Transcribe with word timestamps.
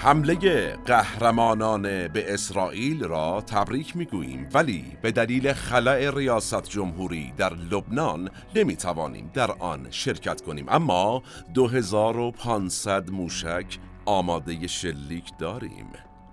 حمله 0.00 0.76
قهرمانانه 0.86 2.08
به 2.08 2.34
اسرائیل 2.34 3.04
را 3.04 3.40
تبریک 3.40 3.96
می‌گوییم 3.96 4.48
ولی 4.54 4.84
به 5.02 5.12
دلیل 5.12 5.52
خلع 5.52 6.10
ریاست 6.14 6.68
جمهوری 6.68 7.32
در 7.36 7.54
لبنان 7.54 8.30
نمی 8.54 8.76
توانیم 8.76 9.30
در 9.34 9.50
آن 9.50 9.86
شرکت 9.90 10.40
کنیم. 10.40 10.66
اما 10.68 11.22
2500 11.54 13.10
موشک 13.10 13.78
آماده 14.04 14.66
شلیک 14.66 15.24
داریم. 15.38 15.86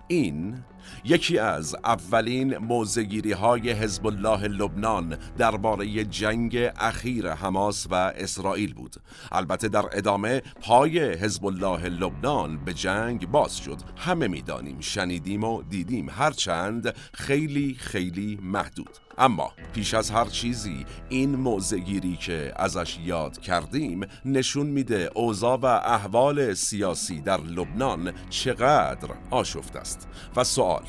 این 0.07 0.63
یکی 1.03 1.37
از 1.37 1.75
اولین 1.83 2.57
موزگیری 2.57 3.31
های 3.31 3.71
حزب 3.71 4.07
الله 4.07 4.47
لبنان 4.47 5.17
درباره 5.37 6.03
جنگ 6.03 6.57
اخیر 6.75 7.31
حماس 7.31 7.87
و 7.91 7.93
اسرائیل 7.95 8.73
بود. 8.73 8.95
البته 9.31 9.67
در 9.67 9.85
ادامه 9.91 10.41
پای 10.61 10.99
حزب 10.99 11.45
الله 11.45 11.89
لبنان 11.89 12.65
به 12.65 12.73
جنگ 12.73 13.31
باز 13.31 13.57
شد. 13.57 13.77
همه 13.97 14.27
می‌دانیم 14.27 14.79
شنیدیم 14.79 15.43
و 15.43 15.63
دیدیم 15.63 16.09
هرچند 16.09 16.95
خیلی 17.13 17.75
خیلی 17.79 18.39
محدود. 18.41 19.04
اما 19.17 19.51
پیش 19.73 19.93
از 19.93 20.11
هر 20.11 20.25
چیزی 20.25 20.85
این 21.09 21.35
موزگیری 21.35 22.15
که 22.15 22.53
ازش 22.55 22.99
یاد 23.05 23.39
کردیم 23.39 24.07
نشون 24.25 24.67
میده 24.67 25.09
اوضاع 25.15 25.57
و 25.57 25.65
احوال 25.65 26.53
سیاسی 26.53 27.21
در 27.21 27.41
لبنان 27.41 28.13
چقدر 28.29 29.09
آشفت 29.31 29.75
است 29.75 30.07
و 30.35 30.43
سوال 30.43 30.83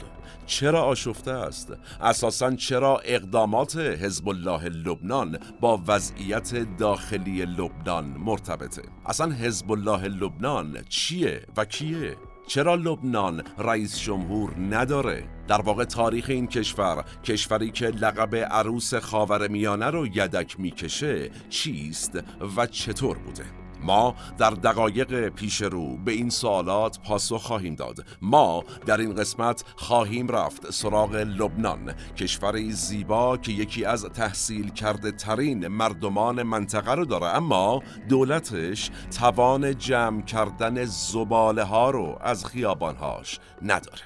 چرا 0.47 0.83
آشفته 0.83 1.31
است؟ 1.31 1.73
اساسا 2.00 2.55
چرا 2.55 2.98
اقدامات 3.05 3.77
حزب 3.77 4.28
الله 4.28 4.69
لبنان 4.69 5.39
با 5.61 5.83
وضعیت 5.87 6.77
داخلی 6.78 7.45
لبنان 7.45 8.05
مرتبطه؟ 8.05 8.83
اصلا 9.06 9.33
حزب 9.33 9.72
الله 9.72 10.09
لبنان 10.09 10.83
چیه 10.89 11.47
و 11.56 11.65
کیه؟ 11.65 12.17
چرا 12.47 12.75
لبنان 12.75 13.42
رئیس 13.58 13.98
جمهور 14.00 14.55
نداره؟ 14.70 15.25
در 15.48 15.61
واقع 15.61 15.84
تاریخ 15.84 16.27
این 16.28 16.47
کشور 16.47 17.05
کشوری 17.25 17.70
که 17.70 17.86
لقب 17.86 18.34
عروس 18.36 18.94
خاور 18.94 19.48
میانه 19.48 19.86
رو 19.86 20.06
یدک 20.06 20.61
می‌کشه 20.61 21.30
چیست 21.48 22.19
و 22.56 22.66
چطور 22.66 23.19
بوده؟ 23.19 23.66
ما 23.82 24.14
در 24.38 24.50
دقایق 24.50 25.28
پیش 25.28 25.62
رو 25.62 25.96
به 25.96 26.12
این 26.12 26.30
سوالات 26.30 27.00
پاسخ 27.00 27.42
خواهیم 27.42 27.74
داد. 27.74 28.06
ما 28.22 28.64
در 28.86 29.00
این 29.00 29.14
قسمت 29.14 29.64
خواهیم 29.77 30.28
رفت 30.28 30.70
سراغ 30.70 31.14
لبنان 31.14 31.94
کشوری 32.16 32.72
زیبا 32.72 33.36
که 33.36 33.52
یکی 33.52 33.84
از 33.84 34.04
تحصیل 34.04 34.69
کرده 34.69 35.12
ترین 35.12 35.69
مردمان 35.69 36.42
منطقه 36.42 36.94
رو 36.94 37.04
داره. 37.04 37.27
اما 37.27 37.82
دولتش 38.08 38.91
توان 39.19 39.78
جمع 39.78 40.22
کردن 40.22 40.84
زباله 40.84 41.62
ها 41.62 41.91
رو 41.91 42.19
از 42.20 42.44
خیابانهاش 42.44 43.41
نداره. 43.62 44.02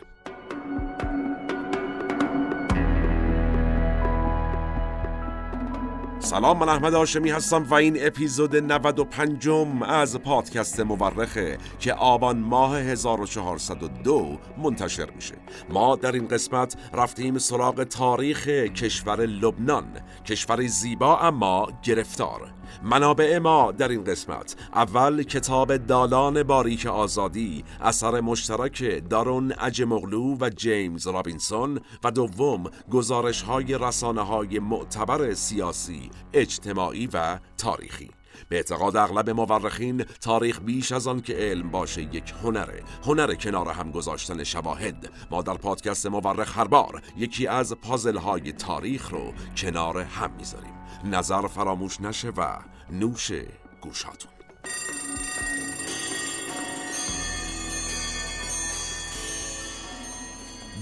سلام 6.23 6.59
من 6.59 6.69
احمد 6.69 6.95
آشمی 6.95 7.31
هستم 7.31 7.63
و 7.63 7.75
این 7.75 7.97
اپیزود 8.07 8.57
95 8.57 9.49
از 9.83 10.17
پادکست 10.17 10.81
مورخه 10.81 11.59
که 11.79 11.93
آبان 11.93 12.39
ماه 12.39 12.79
1402 12.79 14.39
منتشر 14.59 15.11
میشه. 15.11 15.35
ما 15.69 15.97
در 15.97 16.13
این 16.13 16.29
قسمت 16.29 16.77
رفتیم 16.93 17.39
سراغ 17.39 17.85
تاریخ 17.85 18.49
کشور 18.49 19.27
لبنان 19.27 19.87
کشوری 20.25 20.69
زیبا 20.69 21.19
اما 21.19 21.69
گرفتار. 21.83 22.53
منابع 22.83 23.39
ما 23.39 23.73
در 23.73 23.89
این 23.89 24.05
قسمت. 24.05 24.57
اول 24.75 25.23
کتاب 25.23 25.77
دالان 25.77 26.43
باریک 26.43 26.87
آزادی 26.87 27.65
اثر 27.81 28.21
مشترک 28.21 29.09
دارون 29.11 29.55
اجمغلو 29.61 30.37
و 30.41 30.51
جیمز 30.51 31.07
رابینسون 31.07 31.81
و 32.05 32.11
دوم 32.11 32.65
گزارش 32.91 33.43
های 33.43 33.79
رسانه 33.79 34.23
های 34.23 34.59
معتبر 34.59 35.35
سیاسی 35.35 36.11
اجتماعی 36.33 37.09
و 37.13 37.39
تاریخی. 37.59 38.20
به 38.51 38.57
اعتقاد 38.57 38.97
اغلب 38.97 39.31
مورخین 39.31 40.05
تاریخ 40.05 40.61
بیش 40.61 40.93
از 40.93 41.07
آن 41.07 41.21
که 41.21 41.35
علم 41.35 41.71
باشه 41.71 42.03
یک 42.03 42.35
هنره 42.43 42.83
هنر 43.05 43.35
کنار 43.35 43.69
هم 43.69 43.91
گذاشتن 43.91 44.45
شواهد. 44.45 45.11
ما 45.31 45.43
در 45.43 45.55
پادکست 45.55 46.07
مورخ 46.07 46.59
هر 46.59 46.65
بار 46.65 47.03
یکی 47.17 47.47
از 47.47 47.73
پازل 47.73 48.17
های 48.17 48.53
تاریخ 48.53 49.09
رو 49.09 49.33
کنار 49.57 49.99
هم 49.99 50.31
می‌ذاریم. 50.39 50.75
نظر 51.05 51.47
فراموش 51.47 52.01
نشه 52.01 52.29
و 52.29 52.59
نوش 52.91 53.33
گوشاتون. 53.81 54.31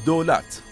دولت. 0.07 0.62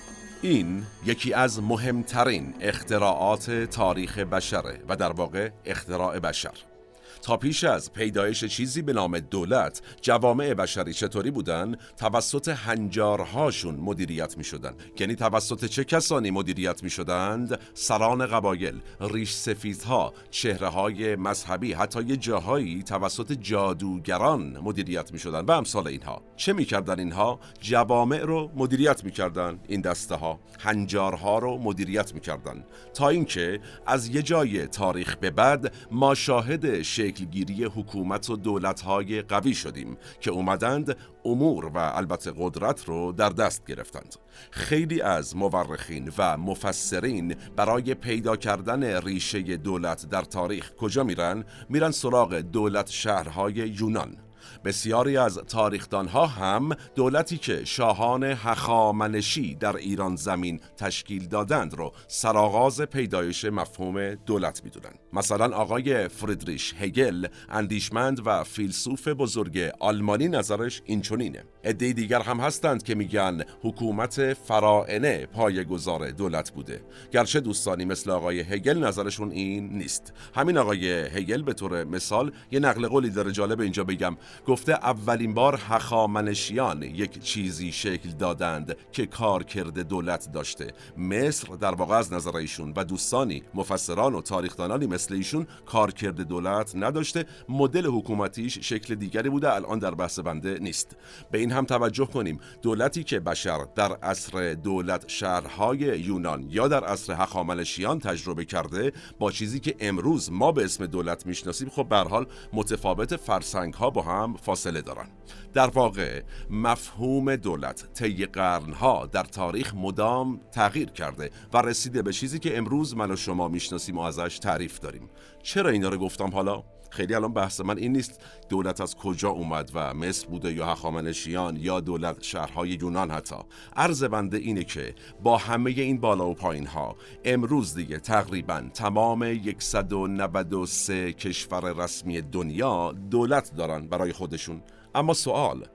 این 0.43 0.87
یکی 1.05 1.33
از 1.33 1.63
مهمترین 1.63 2.55
اختراعات 2.61 3.51
تاریخ 3.51 4.19
بشره 4.19 4.81
و 4.89 4.97
در 4.97 5.13
واقع 5.13 5.51
اختراع 5.65 6.19
بشر. 6.19 6.76
تا 7.23 7.37
پیش 7.37 7.65
از 7.65 7.93
پیدایش 7.93 8.45
چیزی 8.45 8.83
به 8.83 8.93
نام 8.93 9.19
دولت 9.19 9.83
جوامع 10.01 10.55
بشری 10.55 10.93
چطوری 10.93 11.31
بودن؟ 11.31 11.77
توسط 11.97 12.49
هنجارهاشون 12.49 13.75
مدیریت 13.75 14.39
می 14.39 14.45
شدن 14.45 14.75
یعنی 14.99 15.15
توسط 15.15 15.65
چه 15.65 15.85
کسانی 15.85 16.31
مدیریت 16.31 16.83
می 16.83 16.91
شدند 16.91 17.61
سران 17.75 18.27
قبایل 18.27 18.81
ریش 19.01 19.33
سفیدها 19.33 20.13
چهره 20.31 20.69
های 20.69 21.17
مذهبی 21.17 21.73
حتی 21.73 22.03
یه 22.03 22.17
جاهایی 22.17 22.83
توسط 22.83 23.33
جادوگران 23.33 24.59
مدیریت 24.59 25.13
می 25.13 25.19
شدن 25.19 25.41
و 25.41 25.51
امثال 25.51 25.87
اینها. 25.87 26.23
چه 26.37 26.53
می‌کردن 26.53 26.99
اینها؟ 26.99 27.41
جوامع 27.61 28.19
رو 28.21 28.51
مدیریت 28.57 29.05
می‌کردن 29.05 29.59
این 29.69 29.81
دسته 29.81 30.15
ها 30.15 30.41
هنجارها 30.61 31.39
رو 31.39 31.59
مدیریت 31.59 32.15
می‌کردن. 32.15 32.65
تا 32.95 33.09
اینکه 33.09 33.61
از 33.87 34.09
یه 34.09 34.23
جای 34.23 34.67
تاریخ 34.67 35.17
به 35.17 35.31
بعد 35.31 35.73
ما 35.91 36.15
شاهد 36.15 36.83
شکلگیری 37.07 37.65
حکومت 37.65 38.31
و 38.31 38.37
دولتهای 38.37 39.23
قوی 39.23 39.55
شدیم 39.55 39.97
که 40.21 40.31
اومدند 40.31 40.97
امور 41.25 41.67
و 41.67 41.79
البته 41.79 42.33
قدرت 42.39 42.85
رو 42.85 43.13
در 43.13 43.29
دست 43.29 43.67
گرفتند 43.67 44.17
خیلی 44.51 45.01
از 45.01 45.37
مورخین 45.37 46.13
و 46.19 46.37
مفسرین 46.37 47.35
برای 47.57 47.95
پیدا 47.95 48.37
کردن 48.37 49.01
ریشه 49.03 49.57
دولت 49.57 50.09
در 50.09 50.23
تاریخ 50.23 50.73
کجا 50.75 51.05
میرن؟ 51.05 51.45
میرن 51.69 51.91
سراغ 51.91 52.35
دولت 52.35 52.91
شهرهای 52.91 53.53
یونان 53.55 54.26
بسیاری 54.67 55.17
از 55.17 55.39
تاریخدانها 55.39 56.27
هم 56.27 56.69
دولتی 56.95 57.39
که 57.39 57.65
شاهان 57.65 58.25
هخامنشی 58.25 59.55
در 59.55 59.77
ایران 59.77 60.17
زمین 60.17 60.61
تشکیل 60.77 61.29
دادند 61.29 61.75
رو 61.75 61.93
سرآغاز 62.09 62.81
پیدایش 62.81 63.45
مفهوم 63.45 64.15
دولت 64.15 64.65
می‌دونند. 64.65 64.99
مثلا 65.13 65.57
آقای 65.57 66.09
فریدریش 66.09 66.75
هگل 66.79 67.27
اندیشمند 67.49 68.27
و 68.27 68.45
فیلسوف 68.45 69.09
بزرگ 69.09 69.59
آلمانی 69.81 70.29
نظرش 70.29 70.83
اینچنینه. 70.85 71.45
عده 71.65 71.93
دیگر 71.93 72.21
هم 72.21 72.41
هستند 72.41 72.83
که 72.83 72.95
میگن 72.95 73.43
حکومت 73.63 74.35
فرائنه 74.35 75.27
گذار 75.69 76.11
دولت 76.11 76.51
بوده. 76.51 76.83
گرچه 77.13 77.41
دوستانی 77.41 77.85
مثل 77.85 78.11
آقای 78.11 78.41
هگل 78.41 78.79
نظرشون 78.79 79.31
این 79.31 79.69
نیست. 79.69 80.13
همین 80.35 80.59
آقای 80.59 80.93
هگل 80.93 81.43
به 81.43 81.53
طور 81.53 81.85
مثال 81.85 82.33
یه 82.51 82.61
نقل 82.61 82.89
قولی 82.89 83.11
داره 83.11 83.33
جالب 83.33 83.61
اینجا 83.61 83.85
بگم. 83.85 84.17
گفته 84.57 84.73
اولین 84.73 85.35
بار 85.35 85.61
هخامنشیان 85.69 86.83
یک 86.83 87.23
چیزی 87.23 87.73
شکل 87.73 88.11
دادند 88.11 88.77
که 88.93 89.07
کار 89.07 89.43
کرده 89.43 89.83
دولت 89.83 90.33
داشته. 90.33 90.73
مصر 90.99 91.55
در 91.55 91.75
واقع 91.75 91.95
از 91.95 92.13
نظر 92.13 92.37
ایشون 92.37 92.73
و 92.77 92.85
دوستانی 92.85 93.43
مفسران 93.55 94.15
و 94.15 94.21
تاریخدانانی 94.21 94.87
مثل 94.87 95.15
ایشون 95.15 95.47
کار 95.67 95.91
کرده 95.91 96.25
دولت 96.25 96.73
نداشته. 96.77 97.25
مدل 97.49 97.87
حکومتیش 97.87 98.59
شکل 98.59 98.95
دیگری 98.95 99.29
بوده 99.29 99.55
الان 99.55 99.79
در 99.79 99.95
بحث 99.95 100.19
بنده 100.19 100.59
نیست. 100.59 100.97
به 101.31 101.39
این 101.39 101.53
هم 101.53 101.65
توجه 101.65 102.07
کنیم. 102.07 102.41
دولتی 102.63 103.05
که 103.05 103.21
بشر 103.21 103.67
در 103.75 103.93
عصر 103.93 104.55
دولت 104.55 105.05
شهرهای 105.09 105.79
یونان 105.79 106.47
یا 106.51 106.69
در 106.69 106.85
عصر 106.85 107.13
هخامنشیان 107.13 107.99
تجربه 107.99 108.45
کرده 108.45 108.93
با 109.19 109.31
چیزی 109.31 109.61
که 109.61 109.75
امروز 109.81 110.33
ما 110.33 110.53
به 110.53 110.65
اسم 110.65 110.87
دولت 110.87 111.27
می‌شناسیم 111.27 111.69
خب 111.69 111.89
به 111.89 111.97
حال 111.97 112.27
متفاوت 112.53 113.17
فرسنگ 113.17 113.75
ها 113.75 113.91
با 113.91 114.03
هم 114.03 114.35
فاصله 114.47 114.81
دارن. 114.81 115.07
در 115.55 115.67
واقع 115.67 116.23
مفهوم 116.51 117.37
دولت 117.37 117.93
طی 117.95 118.27
قرنها 118.27 119.07
در 119.07 119.23
تاریخ 119.23 119.75
مدام 119.75 120.41
تغییر 120.53 120.91
کرده 120.91 121.31
و 121.53 121.63
رسیده 121.63 122.03
به 122.03 122.13
چیزی 122.13 122.39
که 122.39 122.59
امروز 122.59 122.97
من 122.97 123.11
و 123.11 123.17
شما 123.17 123.49
می‌شناسیم 123.49 123.99
و 123.99 124.01
ازش 124.01 124.39
تعریف 124.39 124.79
داریم. 124.79 125.09
چرا 125.43 125.71
اینا 125.71 125.89
رو 125.89 125.99
گفتم 125.99 126.31
حالا؟ 126.31 126.65
خیلی 126.97 127.15
الان 127.15 127.33
بحث 127.33 127.61
من 127.61 127.79
این 127.79 127.93
نیست 127.93 128.21
دولت 128.49 128.81
از 128.81 128.97
کجا 128.97 129.31
اومد 129.31 129.71
و 129.75 129.95
مصر 129.95 130.27
بوده 130.27 130.53
یا 130.53 130.67
هخامنشیان 130.67 131.57
یا 131.57 131.81
دولت 131.81 132.23
شهرهای 132.23 132.69
یونان 132.69 133.11
حتی. 133.11 133.37
عرض 133.77 134.05
بنده 134.05 134.37
اینه 134.37 134.65
که 134.65 134.95
با 135.23 135.37
همه 135.37 135.71
این 135.71 136.01
بالا 136.01 136.29
و 136.29 136.35
پایین 136.35 136.67
ها 136.67 136.97
امروز 137.25 137.75
دیگه 137.75 137.99
تقریبا 137.99 138.63
تمام 138.75 139.41
193 139.59 141.13
کشور 141.13 141.85
رسمی 141.85 142.21
دنیا 142.21 142.93
دولت 143.11 143.57
دارن 143.57 143.87
برای 143.87 144.13
خودشون. 144.13 144.63
اما 144.95 145.15
سوال 145.15 145.67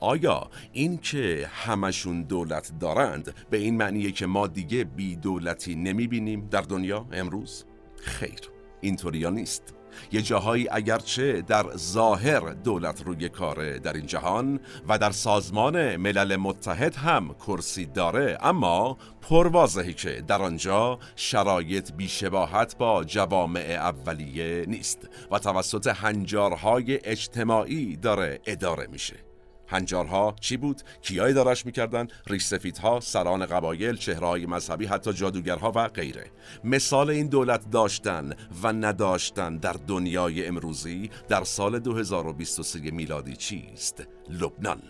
آیا 0.00 0.50
این 0.72 0.98
که 0.98 1.48
همشون 1.52 2.22
دولت 2.22 2.72
دارند 2.80 3.34
به 3.50 3.56
این 3.56 3.76
معنیه 3.76 4.12
که 4.12 4.26
ما 4.26 4.46
دیگه 4.46 4.84
بی 4.84 5.16
دولتی 5.16 5.74
نمی 5.74 6.06
بینیم 6.06 6.48
در 6.50 6.60
دنیا 6.60 7.06
امروز؟ 7.12 7.64
خیر 7.96 8.40
اینطوریا 8.80 9.30
نیست؟ 9.30 9.77
یه 10.12 10.22
جاهایی 10.22 10.68
اگرچه 10.70 11.42
در 11.42 11.76
ظاهر 11.76 12.40
دولت 12.50 13.02
روی 13.06 13.28
کاره 13.28 13.78
در 13.78 13.92
این 13.92 14.06
جهان 14.06 14.60
و 14.88 14.98
در 14.98 15.10
سازمان 15.10 15.96
ملل 15.96 16.36
متحد 16.36 16.94
هم 16.94 17.34
کرسی 17.34 17.86
داره 17.86 18.38
اما 18.40 18.98
پروازهی 19.20 19.94
که 19.94 20.24
در 20.26 20.42
آنجا 20.42 20.98
شرایط 21.16 21.92
بیشباهت 21.92 22.78
با 22.78 23.04
جوامع 23.04 23.76
اولیه 23.80 24.64
نیست 24.68 25.08
و 25.30 25.38
توسط 25.38 25.86
هنجارهای 25.86 27.00
اجتماعی 27.04 27.96
داره 27.96 28.40
اداره 28.46 28.86
میشه. 28.86 29.27
هنجارها 29.68 30.36
چی 30.40 30.56
بود؟ 30.56 30.82
کیا 31.02 31.24
ادارش 31.24 31.66
می‌کردن؟ 31.66 32.08
ریش 32.26 32.44
سفیدها، 32.44 33.00
سران 33.00 33.46
قبایل، 33.46 33.96
چهرهای 33.96 34.46
مذهبی، 34.46 34.86
حتی 34.86 35.12
جادوگرها 35.12 35.72
و 35.74 35.88
غیره 35.88 36.30
مثال 36.64 37.10
این 37.10 37.26
دولت 37.26 37.70
داشتن 37.70 38.32
و 38.62 38.72
نداشتن 38.72 39.56
در 39.56 39.76
دنیای 39.86 40.46
امروزی 40.46 41.10
در 41.28 41.44
سال 41.44 41.78
2023 41.78 42.78
میلادی 42.90 43.36
چیست؟ 43.36 44.06
لبنان 44.30 44.82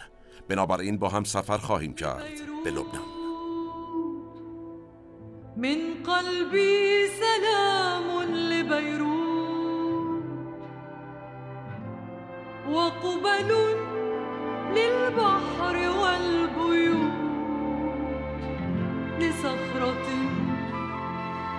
بنابراین 0.49 0.99
با 0.99 1.09
هم 1.09 1.25
سفر 1.25 1.59
خواهیم 1.59 1.95
کرد 1.95 2.25
به 2.65 2.71
لبنان 2.71 3.19
من 5.57 5.79
قلبی 6.05 7.07
سلام 7.21 8.23
لبیروت 8.35 9.19
وقبل 12.69 13.53
للبحر 14.76 15.76
والبيوت 16.00 17.12
لصخرة 19.20 20.06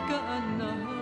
كأنها. 0.10 1.00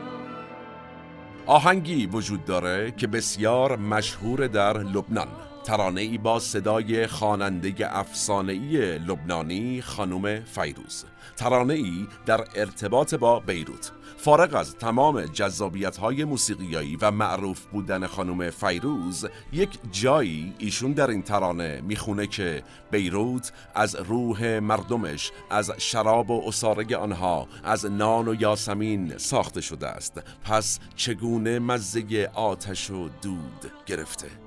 آهنگی 1.47 2.05
وجود 2.05 2.45
داره 2.45 2.91
که 2.91 3.07
بسیار 3.07 3.75
مشهور 3.77 4.47
در 4.47 4.77
لبنان. 4.77 5.27
ترانه 5.67 6.01
ای 6.01 6.17
با 6.17 6.39
صدای 6.39 7.07
خواننده 7.07 7.97
افسانه‌ای 7.97 8.97
لبنانی 8.97 9.81
خانم 9.81 10.43
فیروز. 10.43 11.05
ترانه 11.35 11.73
ای 11.73 12.07
در 12.25 12.43
ارتباط 12.55 13.15
با 13.15 13.39
بیروت. 13.39 13.91
فارغ 14.17 14.55
از 14.55 14.75
تمام 14.75 15.25
جذابیت 15.25 15.97
های 15.97 16.23
موسیقیایی 16.23 16.95
و 16.95 17.11
معروف 17.11 17.65
بودن 17.65 18.07
خانم 18.07 18.49
فیروز 18.49 19.25
یک 19.53 19.79
جایی 19.91 20.53
ایشون 20.57 20.91
در 20.91 21.09
این 21.09 21.21
ترانه 21.21 21.81
می‌خونه 21.81 22.27
که 22.27 22.63
بیروت 22.91 23.51
از 23.75 23.95
روح 23.95 24.59
مردمش 24.59 25.31
از 25.49 25.71
شراب 25.77 26.31
و 26.31 26.47
اصارگ 26.47 26.93
آنها 26.93 27.47
از 27.63 27.85
نان 27.85 28.27
و 28.27 28.35
یاسمین 28.41 29.17
ساخته 29.17 29.61
شده 29.61 29.87
است. 29.87 30.21
پس 30.43 30.79
چگونه 30.95 31.59
مزه 31.59 32.31
آتش 32.33 32.91
و 32.91 33.09
دود 33.21 33.71
گرفته؟ 33.85 34.46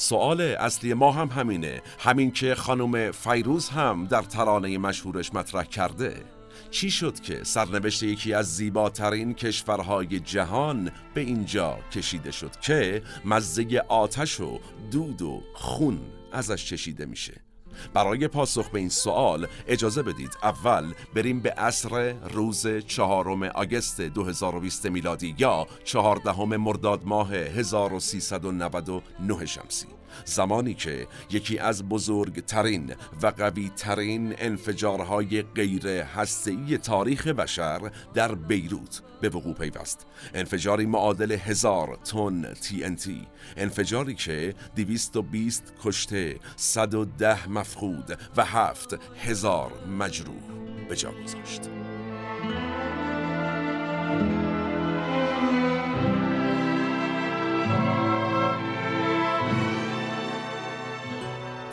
سوال 0.00 0.40
اصلی 0.40 0.94
ما 0.94 1.12
هم 1.12 1.28
همینه. 1.28 1.82
همین 1.98 2.30
که 2.30 2.54
خانم 2.54 3.10
فیروز 3.10 3.68
هم 3.68 4.06
در 4.06 4.22
ترانه 4.22 4.78
مشهورش 4.78 5.34
مطرح 5.34 5.64
کرده. 5.64 6.24
چی 6.70 6.90
شد 6.90 7.20
که 7.20 7.44
سرنوشت 7.44 8.02
یکی 8.02 8.34
از 8.34 8.56
زیباترین 8.56 9.34
کشورهای 9.34 10.20
جهان 10.20 10.90
به 11.14 11.20
اینجا 11.20 11.78
کشیده 11.92 12.30
شد 12.30 12.60
که 12.60 13.02
مزه 13.24 13.82
آتش 13.88 14.40
و 14.40 14.60
دود 14.90 15.22
و 15.22 15.42
خون 15.54 16.00
ازش 16.32 16.66
چشیده 16.66 17.06
میشه؟ 17.06 17.49
برای 17.94 18.28
پاسخ 18.28 18.68
به 18.68 18.78
این 18.78 18.88
سوال 18.88 19.46
اجازه 19.66 20.02
بدید 20.02 20.36
اول 20.42 20.92
بریم 21.14 21.40
به 21.40 21.50
عصر 21.50 22.12
روز 22.12 22.66
چهارم 22.86 23.42
آگست 23.42 24.00
2020 24.00 24.86
میلادی 24.86 25.34
یا 25.38 25.66
چهاردهم 25.84 26.56
مرداد 26.56 27.00
ماه 27.04 27.34
1399 27.34 29.46
شمسی. 29.46 29.99
زمانی 30.24 30.74
که 30.74 31.06
یکی 31.30 31.58
از 31.58 31.88
بزرگترین 31.88 32.94
و 33.22 33.26
قوی 33.26 33.70
ترین 33.76 34.34
انفجارهای 34.38 35.42
غیر 35.42 35.86
هسته‌ای 35.86 36.78
تاریخ 36.78 37.26
بشر 37.26 37.90
در 38.14 38.34
بیروت 38.34 39.02
به 39.20 39.28
وقوع 39.28 39.54
پیوست. 39.54 40.06
انفجاری 40.34 40.86
معادل 40.86 41.32
هزار 41.32 41.98
تن 42.04 42.54
TNT 42.54 43.10
انفجاری 43.56 44.14
که 44.14 44.54
220 44.76 45.72
کشته 45.84 46.36
110 46.56 47.48
مفقود 47.48 48.18
و 48.36 48.44
هفت 48.44 48.98
هزار 49.24 49.72
مجروح 49.98 50.42
به 50.88 50.96
جا 50.96 51.12
گذاشت. 51.12 51.79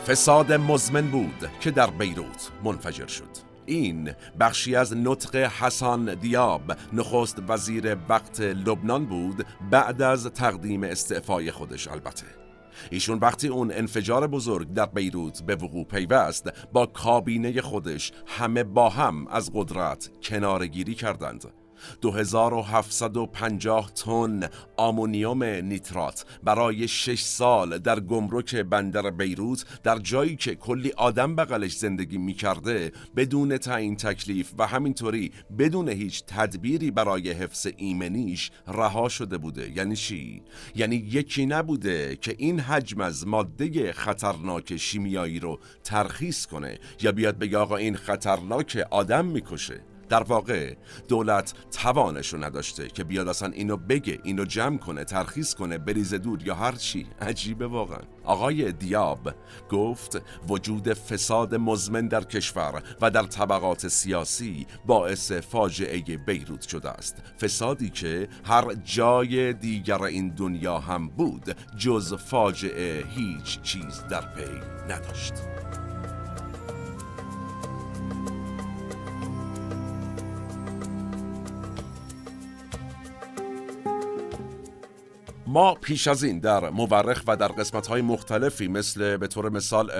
فساد 0.08 0.52
مزمن 0.52 1.06
بود 1.06 1.50
که 1.60 1.70
در 1.70 1.90
بیروت 1.90 2.50
منفجر 2.64 3.06
شد. 3.06 3.28
این 3.66 4.10
بخشی 4.40 4.76
از 4.76 4.96
نطق 4.96 5.36
حسان 5.36 6.14
دیاب 6.14 6.62
نخست 6.92 7.42
وزیر 7.48 7.96
وقت 8.08 8.40
لبنان 8.40 9.06
بود 9.06 9.46
بعد 9.70 10.02
از 10.02 10.26
تقدیم 10.26 10.82
استعفای 10.82 11.50
خودش 11.50 11.88
البته. 11.88 12.26
ایشون 12.90 13.18
وقتی 13.18 13.48
اون 13.48 13.72
انفجار 13.72 14.26
بزرگ 14.26 14.72
در 14.72 14.86
بیروت 14.86 15.42
به 15.42 15.54
وقوع 15.54 15.84
پیوست 15.84 16.50
با 16.72 16.86
کابینه 16.86 17.60
خودش 17.60 18.12
همه 18.26 18.64
با 18.64 18.88
هم 18.88 19.26
از 19.26 19.50
قدرت 19.54 20.10
کنارگیری 20.22 20.94
کردند. 20.94 21.44
2750 22.00 23.92
تن 23.92 24.40
آمونیوم 24.76 25.42
نیترات 25.42 26.24
برای 26.42 26.88
6 26.88 27.20
سال 27.20 27.78
در 27.78 28.00
گمرک 28.00 28.56
بندر 28.56 29.10
بیروت 29.10 29.64
در 29.82 29.98
جایی 29.98 30.36
که 30.36 30.54
کلی 30.54 30.92
آدم 30.96 31.36
بغلش 31.36 31.76
زندگی 31.76 32.18
می‌کرده 32.18 32.92
بدون 33.16 33.58
تعیین 33.58 33.96
تکلیف 33.96 34.52
و 34.58 34.66
همینطوری 34.66 35.32
بدون 35.58 35.88
هیچ 35.88 36.22
تدبیری 36.26 36.90
برای 36.90 37.30
حفظ 37.30 37.66
ایمنیش 37.76 38.50
رها 38.68 39.08
شده 39.08 39.38
بوده. 39.38 39.76
یعنی 39.76 39.96
چی؟ 39.96 40.42
یعنی 40.74 40.96
یکی 40.96 41.46
نبوده 41.46 42.16
که 42.16 42.34
این 42.38 42.60
حجم 42.60 43.00
از 43.00 43.26
ماده 43.26 43.92
خطرناک 43.92 44.76
شیمیایی 44.76 45.40
رو 45.40 45.58
ترخیص 45.84 46.46
کنه 46.46 46.78
یا 47.00 47.12
بیاد 47.12 47.38
بگه 47.38 47.58
آقا 47.58 47.76
این 47.76 47.96
خطرناک 47.96 48.86
آدم 48.90 49.24
می‌کشه. 49.24 49.87
در 50.08 50.22
واقع 50.22 50.74
دولت 51.08 51.54
توانش 51.70 52.32
رو 52.32 52.44
نداشته 52.44 52.88
که 52.88 53.04
بیاد 53.04 53.28
اصلا 53.28 53.48
اینو 53.48 53.76
بگه 53.76 54.18
اینو 54.24 54.44
جمع 54.44 54.78
کنه 54.78 55.04
ترخیص 55.04 55.54
کنه 55.54 55.78
بریزه 55.78 56.18
دور 56.18 56.46
یا 56.46 56.54
هر 56.54 56.72
چی. 56.72 57.06
عجیبه 57.20 57.66
واقعا. 57.66 58.00
آقای 58.24 58.72
دیاب 58.72 59.34
گفت 59.70 60.22
وجود 60.48 60.92
فساد 60.92 61.54
مزمن 61.54 62.08
در 62.08 62.24
کشور 62.24 62.82
و 63.00 63.10
در 63.10 63.22
طبقات 63.22 63.88
سیاسی 63.88 64.66
باعث 64.86 65.32
فاجعه 65.32 66.16
بیروت 66.16 66.68
شده 66.68 66.90
است. 66.90 67.16
فسادی 67.40 67.90
که 67.90 68.28
هر 68.44 68.74
جای 68.74 69.52
دیگر 69.52 70.02
این 70.02 70.28
دنیا 70.28 70.78
هم 70.78 71.08
بود 71.08 71.56
جز 71.76 72.14
فاجعه 72.14 73.04
هیچ 73.06 73.60
چیز 73.62 74.02
در 74.10 74.20
پی 74.20 74.60
نداشت. 74.88 75.32
ما 85.50 85.74
پیش 85.74 86.08
از 86.08 86.24
این 86.24 86.38
در 86.38 86.70
مورخ 86.70 87.22
و 87.26 87.36
در 87.36 87.48
قسمت 87.48 87.86
های 87.86 88.02
مختلفی 88.02 88.68
مثل 88.68 89.16
به 89.16 89.26
طور 89.26 89.48
مثال 89.48 89.90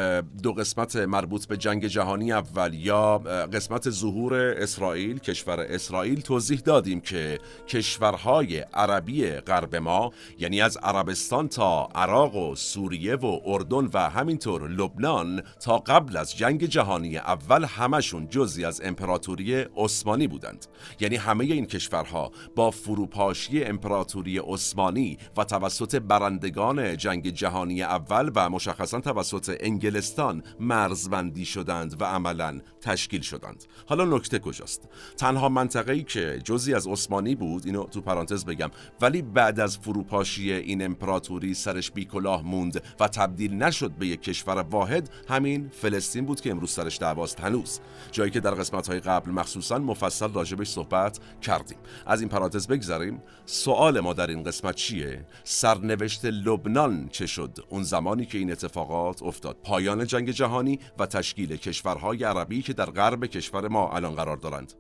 دو 0.43 0.53
قسمت 0.53 0.97
مربوط 0.97 1.47
به 1.47 1.57
جنگ 1.57 1.87
جهانی 1.87 2.33
اول 2.33 2.75
یا 2.75 3.19
قسمت 3.53 3.91
ظهور 3.91 4.35
اسرائیل 4.35 5.19
کشور 5.19 5.61
اسرائیل 5.61 6.21
توضیح 6.21 6.59
دادیم 6.59 7.01
که 7.01 7.39
کشورهای 7.69 8.59
عربی 8.59 9.31
غرب 9.31 9.77
ما 9.77 10.13
یعنی 10.39 10.61
از 10.61 10.77
عربستان 10.77 11.49
تا 11.49 11.89
عراق 11.95 12.37
و 12.37 12.55
سوریه 12.55 13.17
و 13.17 13.41
اردن 13.47 13.89
و 13.95 14.11
همینطور 14.11 14.69
لبنان 14.69 15.43
تا 15.61 15.79
قبل 15.79 16.17
از 16.17 16.37
جنگ 16.37 16.65
جهانی 16.65 17.17
اول 17.17 17.65
همشون 17.65 18.29
جزی 18.29 18.65
از 18.65 18.81
امپراتوری 18.85 19.55
عثمانی 19.55 20.27
بودند. 20.27 20.67
یعنی 21.01 21.17
همه 21.17 21.45
این 21.45 21.67
کشورها 21.67 22.33
با 22.57 22.71
فروپاشی 22.71 23.65
امپراتوری 23.65 24.39
عثمانی 24.39 25.19
و 25.39 25.45
توسط 25.45 25.95
برندگان 25.95 26.97
جنگ 26.97 27.31
جهانی 27.31 27.83
اول 27.83 28.31
و 28.35 28.51
مشخصا 28.51 29.01
توسط 29.01 29.57
انگلستان 29.61 30.43
مرزبندی 30.61 31.45
شدند 31.45 32.03
و 32.03 32.05
عملا 32.05 32.61
تشکیل 32.81 33.21
شدند. 33.21 33.65
حالا 33.87 34.05
نکته 34.05 34.39
کجاست؟ 34.39 34.89
تنها 35.17 35.49
منطقه 35.49 35.93
ای 35.93 36.03
که 36.03 36.41
جزی 36.45 36.75
از 36.75 36.87
عثمانی 36.87 37.35
بود 37.35 37.67
اینو 37.67 37.85
تو 37.85 38.01
پرانتز 38.01 38.45
بگم 38.45 38.71
ولی 39.01 39.23
بعد 39.23 39.61
از 39.61 39.79
فروپاشی 39.79 40.53
این 40.53 40.85
امپراتوری 40.85 41.55
سرش 41.55 41.91
بیکلاه 41.91 42.43
موند 42.43 42.83
و 43.01 43.09
تبدیل 43.09 43.55
نشد 43.55 43.91
به 43.91 44.07
یک 44.07 44.23
کشور 44.23 44.59
واحد 44.59 45.11
همین 45.29 45.69
فلسطین 45.73 46.25
بود 46.25 46.41
که 46.41 46.51
امروز 46.51 46.71
سرش 46.71 46.99
دعواست 46.99 47.41
هنوز. 47.41 47.81
جایی 48.13 48.31
که 48.31 48.41
در 48.41 48.55
قسمت 48.55 48.87
های 48.89 49.01
قبل 49.01 49.31
مخصوصا 49.31 49.79
مفصل 49.79 50.33
راجبش 50.33 50.69
صحبت 50.69 51.19
کردیم. 51.43 51.79
از 52.07 52.21
این 52.21 52.29
پرانتز 52.29 52.67
بگذریم. 52.67 53.23
سوال 53.47 54.01
ما 54.01 54.13
در 54.13 54.27
این 54.27 54.43
قسمت 54.43 54.75
چیه؟ 54.75 55.25
سرنوشت 55.45 56.25
لبنان 56.25 57.09
چه 57.09 57.27
شد؟ 57.27 57.59
اون 57.69 57.83
زمانی 57.83 58.27
که 58.27 58.39
این 58.39 58.53
اتفاقات 58.53 59.23
افتاد. 59.23 59.57
پایان 59.65 60.07
جنگ 60.07 60.31
جهانی 60.31 60.79
و 60.99 61.07
تشکیل 61.07 61.57
کشورهای 61.57 62.25
عربی 62.25 62.63
که 62.63 62.73
در 62.73 62.91
غرب 62.91 63.27
کشور 63.27 63.69
ما 63.69 63.93
الان 63.93 64.15
قرار 64.15 64.37
دارند. 64.37 64.73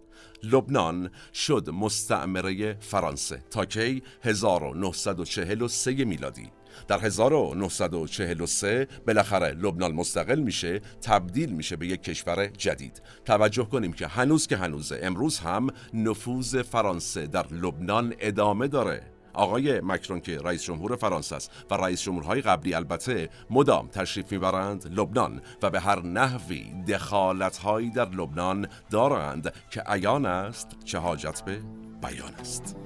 لبنان 0.42 1.10
شد 1.34 1.70
مستعمره 1.70 2.76
فرانسه 2.80 3.44
تا 3.50 3.64
کی 3.64 4.02
1943 4.22 6.04
میلادی. 6.04 6.50
در 6.88 6.98
1943 6.98 8.88
بالاخره 9.06 9.48
لبنان 9.48 9.92
مستقل 9.92 10.40
میشه 10.40 10.80
تبدیل 11.02 11.52
میشه 11.52 11.76
به 11.76 11.86
یک 11.86 12.02
کشور 12.02 12.46
جدید. 12.46 13.02
توجه 13.24 13.64
کنیم 13.64 13.92
که 13.92 14.06
هنوز 14.06 14.46
که 14.46 14.56
هنوزه 14.56 15.00
امروز 15.02 15.38
هم 15.38 15.70
نفوذ 15.94 16.62
فرانسه 16.62 17.26
در 17.26 17.46
لبنان 17.52 18.14
ادامه 18.20 18.68
داره. 18.68 19.17
آقای 19.32 19.80
مکرون 19.80 20.20
که 20.20 20.38
رئیس 20.38 20.62
جمهور 20.62 20.96
فرانسه 20.96 21.36
است 21.36 21.50
و 21.70 21.74
رئیس 21.74 22.02
جمهورهای 22.02 22.40
قبلی 22.40 22.74
البته 22.74 23.28
مدام 23.50 23.88
تشریف 23.88 24.32
می‌برند 24.32 25.00
لبنان 25.00 25.42
و 25.62 25.70
به 25.70 25.80
هر 25.80 26.02
نحوی 26.02 26.72
دخالتهایی 26.88 27.90
در 27.90 28.08
لبنان 28.08 28.68
دارند 28.90 29.52
که 29.70 29.82
عیان 29.86 30.26
است 30.26 30.68
چه 30.84 30.98
حاجت 30.98 31.42
به 31.44 31.60
بیان 32.02 32.34
است. 32.34 32.76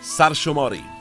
سرشماری 0.00 0.91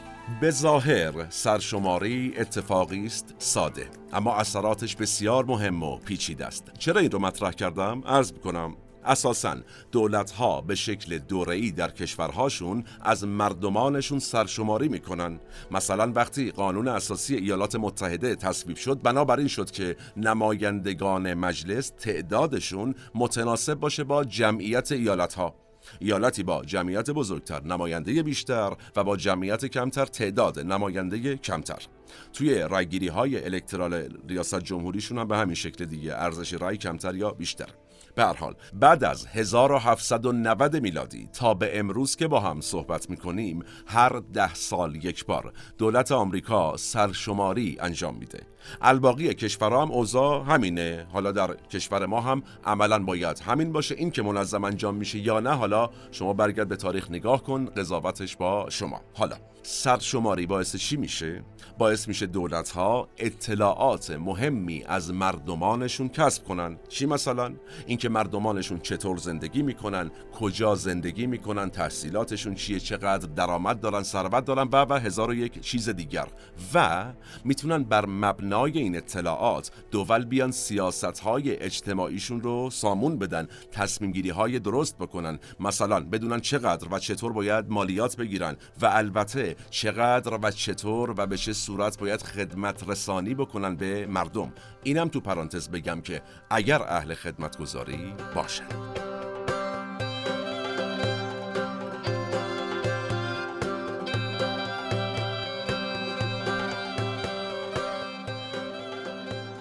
به 0.41 0.51
ظاهر 0.51 1.29
سرشماری 1.29 2.33
اتفاقی 2.37 3.05
است 3.05 3.35
ساده 3.37 3.87
اما 4.13 4.35
اثراتش 4.35 4.95
بسیار 4.95 5.45
مهم 5.45 5.83
و 5.83 5.97
پیچیده 5.97 6.45
است. 6.45 6.71
چرا 6.79 7.01
این 7.01 7.11
رو 7.11 7.19
مطرح 7.19 7.51
کردم؟ 7.51 8.03
عرض 8.05 8.31
کنم 8.31 8.75
اساسا 9.05 9.55
دولت 9.91 10.31
ها 10.31 10.61
به 10.61 10.75
شکل 10.75 11.17
دوره‌ای 11.17 11.71
در 11.71 11.91
کشورهاشون 11.91 12.83
از 13.01 13.23
مردمانشون 13.23 14.19
سرشماری 14.19 14.87
می‌کنن. 14.87 15.39
مثلا 15.71 16.11
وقتی 16.11 16.51
قانون 16.51 16.87
اساسی 16.87 17.35
ایالات 17.35 17.75
متحده 17.75 18.35
تصویب 18.35 18.77
شد 18.77 19.01
بنابراین 19.01 19.47
شد 19.47 19.71
که 19.71 19.95
نمایندگان 20.17 21.33
مجلس 21.33 21.89
تعدادشون 21.89 22.95
متناسب 23.15 23.73
باشه 23.73 24.03
با 24.03 24.23
جمعیت 24.23 24.91
ایالت 24.91 25.33
ها 25.33 25.60
ایالتی 25.99 26.43
با 26.43 26.65
جمعیت 26.65 27.09
بزرگتر 27.09 27.63
نماینده 27.63 28.23
بیشتر 28.23 28.73
و 28.95 29.03
با 29.03 29.17
جمعیت 29.17 29.65
کمتر 29.65 30.05
تعداد 30.05 30.59
نماینده 30.59 31.37
کمتر. 31.37 31.87
توی 32.33 32.59
رایگیری 32.59 33.07
های 33.07 33.45
الکترال 33.45 34.17
ریاست 34.27 34.59
جمهوریشون 34.59 35.17
هم 35.17 35.27
به 35.27 35.37
همین 35.37 35.55
شکل 35.55 35.85
دیگه 35.85 36.15
ارزش 36.15 36.53
رای 36.53 36.77
کمتر 36.77 37.15
یا 37.15 37.31
بیشتر. 37.31 37.69
به 38.15 38.23
حال 38.23 38.55
بعد 38.73 39.03
از 39.03 39.27
1790 39.27 40.75
میلادی 40.75 41.29
تا 41.33 41.53
به 41.53 41.79
امروز 41.79 42.15
که 42.15 42.27
با 42.27 42.39
هم 42.39 42.61
صحبت 42.61 43.09
می‌کنیم 43.09 43.63
هر 43.87 44.21
ده 44.33 44.53
سال 44.53 44.95
یک 44.95 45.25
بار 45.25 45.53
دولت 45.77 46.11
آمریکا 46.11 46.77
سرشماری 46.77 47.77
انجام 47.79 48.15
میده. 48.15 48.43
الباقی 48.81 49.33
کشورها 49.33 49.81
هم 49.81 49.91
اوضاع 49.91 50.43
همینه. 50.43 51.07
حالا 51.13 51.31
در 51.31 51.55
کشور 51.55 52.05
ما 52.05 52.21
هم 52.21 52.43
عملا 52.65 52.99
باید 52.99 53.39
همین 53.39 53.71
باشه. 53.71 53.95
این 53.95 54.11
که 54.11 54.21
منظم 54.21 54.63
انجام 54.63 54.95
میشه 54.95 55.19
یا 55.19 55.39
نه 55.39 55.51
حالا 55.51 55.89
شما 56.11 56.33
برگرد 56.33 56.67
به 56.67 56.75
تاریخ 56.75 57.11
نگاه 57.11 57.43
کن. 57.43 57.65
قضاوتش 57.65 58.35
با 58.37 58.69
شما. 58.69 59.01
حالا 59.13 59.35
سرشماری 59.63 60.45
باعث 60.45 60.75
چی 60.75 60.97
میشه؟ 60.97 61.43
باعث 61.77 62.07
میشه 62.07 62.25
دولت 62.25 62.69
ها 62.69 63.07
اطلاعات 63.17 64.11
مهمی 64.11 64.83
از 64.87 65.13
مردمانشون 65.13 66.09
کسب 66.09 66.43
کنن. 66.43 66.77
چی 66.89 67.05
مثلا؟ 67.05 67.53
اینکه 67.85 68.09
مردمانشون 68.09 68.79
چطور 68.79 69.17
زندگی 69.17 69.61
می‌کنن 69.61 70.11
کجا 70.39 70.75
زندگی 70.75 71.27
می‌کنن 71.27 71.69
تحصیلاتشون 71.69 72.55
چیه 72.55 72.79
چقدر 72.79 73.27
درآمد 73.27 73.79
دارن 73.79 74.03
ثروت 74.03 74.45
دارن 74.45 74.67
و 74.71 74.85
و 74.89 74.93
هزار 74.93 75.29
و 75.29 75.33
یک 75.33 75.59
چیز 75.59 75.89
دیگر. 75.89 76.27
و 76.73 77.05
می‌تونن 77.45 77.83
بر 77.83 78.05
مبنای 78.05 78.77
این 78.77 78.97
اطلاعات 78.97 79.71
دول 79.91 80.25
بیان 80.25 80.51
سیاست 80.51 81.19
های 81.19 81.55
اجتماعیشون 81.55 82.41
رو 82.41 82.69
سامون 82.69 83.17
بدن 83.17 83.47
تصمیم 83.71 84.11
گیری 84.11 84.29
های 84.29 84.59
درست 84.59 84.97
بکنن. 84.97 85.39
مثلا 85.59 85.99
بدونن 85.99 86.39
چقدر 86.39 86.87
و 86.91 86.99
چطور 86.99 87.33
باید 87.33 87.69
مالیات 87.69 88.17
بگیرن. 88.17 88.57
و 88.81 88.85
البته 88.85 89.50
چقدر 89.69 90.39
و 90.43 90.51
چطور 90.51 91.13
و 91.17 91.27
به 91.27 91.37
چه 91.37 91.53
صورت 91.53 91.99
باید 91.99 92.21
خدمت 92.21 92.89
رسانی 92.89 93.33
بکنن 93.33 93.75
به 93.75 94.05
مردم. 94.05 94.53
اینم 94.83 95.07
تو 95.07 95.19
پرانتز 95.19 95.69
بگم 95.69 96.01
که 96.01 96.21
اگر 96.49 96.81
اهل 96.81 97.13
خدمت 97.13 97.57
گذاری 97.57 98.13
باشن. 98.35 98.67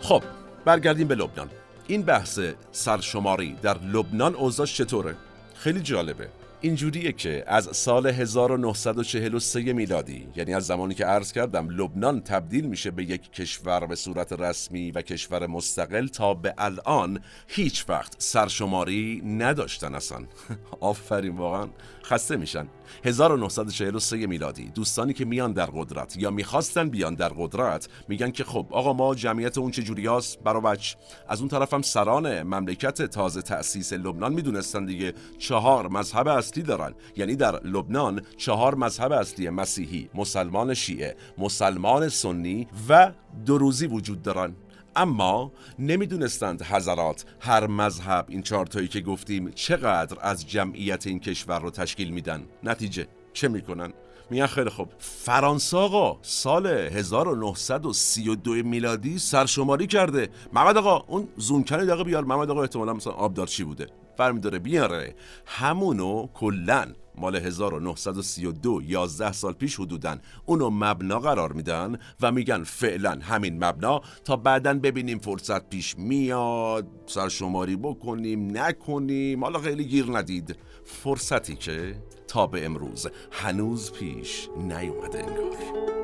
خب 0.00 0.22
برگردیم 0.64 1.08
به 1.08 1.14
لبنان. 1.14 1.50
این 1.86 2.02
بحث 2.02 2.40
سرشماری 2.72 3.56
در 3.62 3.78
لبنان 3.78 4.34
اوضاعش 4.34 4.76
چطوره؟ 4.76 5.16
خیلی 5.54 5.80
جالبه. 5.80 6.28
اینجوریه 6.62 7.12
که 7.12 7.44
از 7.46 7.68
سال 7.76 8.06
1943 8.06 9.72
میلادی 9.72 10.28
یعنی 10.36 10.54
از 10.54 10.66
زمانی 10.66 10.94
که 10.94 11.04
عرض 11.04 11.32
کردم 11.32 11.68
لبنان 11.68 12.20
تبدیل 12.20 12.66
میشه 12.66 12.90
به 12.90 13.04
یک 13.04 13.32
کشور 13.32 13.86
به 13.86 13.94
صورت 13.94 14.32
رسمی 14.32 14.90
و 14.90 15.02
کشور 15.02 15.46
مستقل 15.46 16.06
تا 16.06 16.34
به 16.34 16.54
الان 16.58 17.20
هیچ 17.48 17.84
وقت 17.88 18.14
سرشماری 18.18 19.22
نداشتن 19.24 19.94
اصلا. 19.94 20.18
آفرین 20.80 21.36
واقعا 21.36 21.68
خسته 22.04 22.36
میشن. 22.36 22.68
1943 23.04 24.26
میلادی 24.26 24.64
دوستانی 24.64 25.12
که 25.12 25.24
میان 25.24 25.52
در 25.52 25.66
قدرت 25.66 26.16
یا 26.16 26.30
می‌خواستن 26.30 26.88
بیان 26.88 27.14
در 27.14 27.28
قدرت 27.28 27.88
میگن 28.08 28.30
که 28.30 28.44
خب 28.44 28.66
آقا 28.70 28.92
ما 28.92 29.14
جمعیت 29.14 29.58
اون 29.58 29.70
چه 29.70 29.82
جوری 29.82 30.06
هست 30.06 30.38
برا 30.38 30.60
بچ 30.60 30.94
از 31.28 31.40
اون 31.40 31.48
طرف 31.48 31.74
هم 31.74 31.82
سران 31.82 32.42
مملکت 32.42 33.02
تازه 33.02 33.42
تأسیس 33.42 33.92
لبنان 33.92 34.32
می‌دونستن 34.32 34.84
دیگه. 34.84 35.14
چهار 35.38 35.88
مذهب 35.88 36.28
اصلی 36.50 36.62
دارن. 36.62 36.94
یعنی 37.16 37.36
در 37.36 37.60
لبنان 37.64 38.22
چهار 38.36 38.74
مذهب 38.74 39.12
اصلی 39.12 39.50
مسیحی 39.50 40.08
مسلمان 40.14 40.74
شیعه 40.74 41.16
مسلمان 41.38 42.08
سنی 42.08 42.66
و 42.88 43.12
دروزی 43.46 43.86
وجود 43.86 44.22
دارن. 44.22 44.54
اما 44.96 45.52
نمی‌دونستند 45.78 46.62
حضرات 46.62 47.24
هر 47.40 47.66
مذهب 47.66 48.26
این 48.28 48.42
چارتایی 48.42 48.88
که 48.88 49.00
گفتیم 49.00 49.50
چقدر 49.50 50.16
از 50.20 50.48
جمعیت 50.48 51.06
این 51.06 51.20
کشور 51.20 51.58
رو 51.60 51.70
تشکیل 51.70 52.10
میدن. 52.10 52.42
نتیجه 52.62 53.06
چه 53.32 53.48
می‌کنن؟ 53.48 53.92
میگن 54.30 54.46
خیلی 54.46 54.70
خوب. 54.70 54.88
فرانسه 54.98 55.76
آقا 55.76 56.18
سال 56.22 56.66
1932 56.66 58.52
میلادی 58.52 59.18
سرشماری 59.18 59.86
کرده. 59.86 60.28
محمد 60.52 60.76
آقا 60.76 61.04
اون 61.06 61.28
زونکنی 61.36 61.86
دقیقه 61.86 62.04
بیار. 62.04 62.24
محمد 62.24 62.50
آقا 62.50 62.62
احتمالا 62.62 62.92
مثلا 62.92 63.12
آبدارچی 63.12 63.64
بوده؟ 63.64 63.86
برمی 64.20 64.40
داره 64.40 64.58
بیاره. 64.58 65.14
همونو 65.46 66.26
کلن 66.34 66.94
مال 67.14 67.36
1932 67.36 68.82
11 68.82 69.32
سال 69.32 69.52
پیش 69.52 69.76
حدودن 69.76 70.20
اونو 70.46 70.70
مبنا 70.70 71.18
قرار 71.18 71.52
میدن 71.52 71.98
و 72.20 72.32
میگن 72.32 72.64
فعلا 72.64 73.18
همین 73.22 73.64
مبنا. 73.64 74.00
تا 74.24 74.36
بعدا 74.36 74.74
ببینیم 74.74 75.18
فرصت 75.18 75.68
پیش 75.70 75.98
میاد 75.98 76.86
سرشماری 77.06 77.76
بکنیم 77.76 78.58
نکنیم. 78.58 79.44
حالا 79.44 79.58
خیلی 79.58 79.84
گیر 79.84 80.06
ندید. 80.18 80.56
فرصتی 80.84 81.56
که 81.56 81.94
تا 82.28 82.46
به 82.46 82.64
امروز 82.64 83.08
هنوز 83.30 83.92
پیش 83.92 84.48
نیومده 84.56 85.18
انگار. 85.18 85.99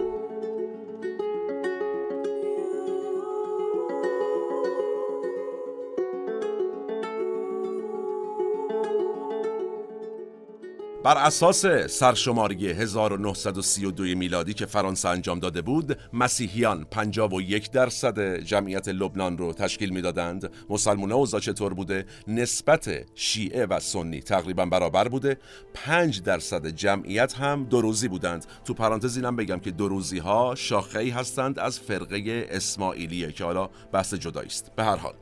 بر 11.07 11.19
اساس 11.19 11.67
سرشماری 11.87 12.71
1932 12.71 14.03
میلادی 14.03 14.55
که 14.55 14.67
فرانسه 14.67 15.09
انجام 15.09 15.39
داده 15.39 15.63
بود 15.63 15.99
مسیحیان 16.13 16.85
51 16.91 17.71
درصد 17.71 18.37
جمعیت 18.37 18.89
لبنان 18.89 19.39
رو 19.39 19.53
تشکیل 19.53 19.91
می‌دادند. 19.91 20.51
مسلمان 20.71 21.13
اوضاع 21.13 21.41
چطور 21.41 21.75
بوده؟ 21.75 22.07
نسبت 22.29 23.05
شیعه 23.15 23.67
و 23.67 23.81
سنی 23.81 24.21
تقریبا 24.21 24.67
برابر 24.67 25.09
بوده. 25.09 25.39
5 25.75 26.23
درصد 26.23 26.67
جمعیت 26.67 27.35
هم 27.35 27.65
دروزی 27.65 28.09
بودند. 28.09 28.47
تو 28.65 28.75
پرانتز 28.75 29.17
اینم 29.17 29.37
بگم 29.37 29.59
که 29.59 29.71
دروزی 29.71 30.19
ها 30.19 30.55
شاخه 30.55 30.99
ای 30.99 31.11
هستند 31.11 31.59
از 31.59 31.81
فرقه 31.81 32.47
اسماعیلیه 32.51 33.33
که 33.33 33.45
حالا 33.45 33.71
بحث 33.93 34.15
جدایی 34.15 34.49
است 34.49 34.73
به 34.77 34.85
هر 34.85 34.97
حال. 34.97 35.15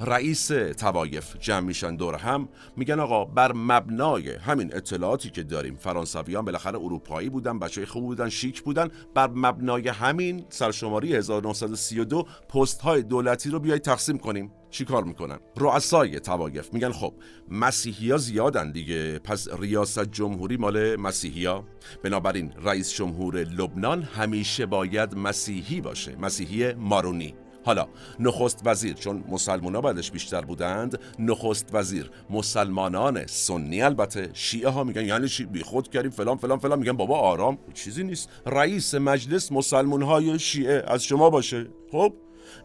رئیس 0.00 0.46
توایف 0.78 1.36
جمع 1.36 1.60
میشن 1.60 1.96
دور 1.96 2.14
هم 2.14 2.48
میگن 2.76 3.00
آقا 3.00 3.24
بر 3.24 3.52
مبنای 3.52 4.34
همین 4.34 4.76
اطلاعاتی 4.76 5.30
که 5.30 5.42
داریم 5.42 5.76
فرانسویان 5.76 6.44
بالاخره 6.44 6.78
اروپایی 6.78 7.28
بودن 7.28 7.58
بچه 7.58 7.86
خوب 7.86 8.04
بودن 8.04 8.28
شیک 8.28 8.62
بودن 8.62 8.88
بر 9.14 9.30
مبنای 9.34 9.88
همین 9.88 10.44
سرشماری 10.48 11.16
1932 11.16 12.26
پست 12.48 12.80
های 12.80 13.02
دولتی 13.02 13.50
رو 13.50 13.58
بیای 13.58 13.78
تقسیم 13.78 14.18
کنیم. 14.18 14.52
چی 14.70 14.84
کار 14.84 15.04
می‌کنن؟ 15.04 15.38
رؤسای 15.56 16.20
توایف 16.20 16.72
میگن 16.72 16.92
خب 16.92 17.14
مسیحی 17.50 18.10
ها 18.10 18.16
زیادن 18.16 18.72
دیگه. 18.72 19.18
پس 19.18 19.48
ریاست 19.60 20.04
جمهوری 20.04 20.56
مال 20.56 20.96
مسیحی 20.96 21.46
ها 21.46 21.64
بنابراین 22.02 22.52
رئیس 22.64 22.94
جمهور 22.94 23.36
لبنان 23.36 24.02
همیشه 24.02 24.66
باید 24.66 25.14
مسیحی 25.14 25.80
باشه 25.80 26.16
مسیحی 26.16 26.72
مارونی. 26.72 27.34
حالا 27.64 27.88
نخست 28.20 28.60
وزیر 28.64 28.94
چون 28.94 29.24
مسلمان 29.28 29.74
ها 29.74 29.80
بعدش 29.80 30.10
بیشتر 30.10 30.40
بودند 30.40 30.98
نخست 31.18 31.68
وزیر 31.72 32.10
مسلمانان 32.30 33.26
سنی 33.26 33.82
البته 33.82 34.30
شیعه 34.32 34.68
ها 34.68 34.84
میگن 34.84 35.04
یعنی 35.04 35.28
چی؟ 35.28 35.44
بی 35.44 35.62
خود 35.62 35.88
کردیم 35.88 36.10
فلان 36.10 36.36
فلان 36.36 36.58
فلان 36.58 36.78
میگن 36.78 36.92
بابا 36.92 37.18
آرام 37.18 37.58
چیزی 37.74 38.04
نیست. 38.04 38.28
رئیس 38.46 38.94
مجلس 38.94 39.52
مسلمان 39.52 40.02
های 40.02 40.38
شیعه 40.38 40.84
از 40.86 41.04
شما 41.04 41.30
باشه. 41.30 41.66
خب 41.92 42.12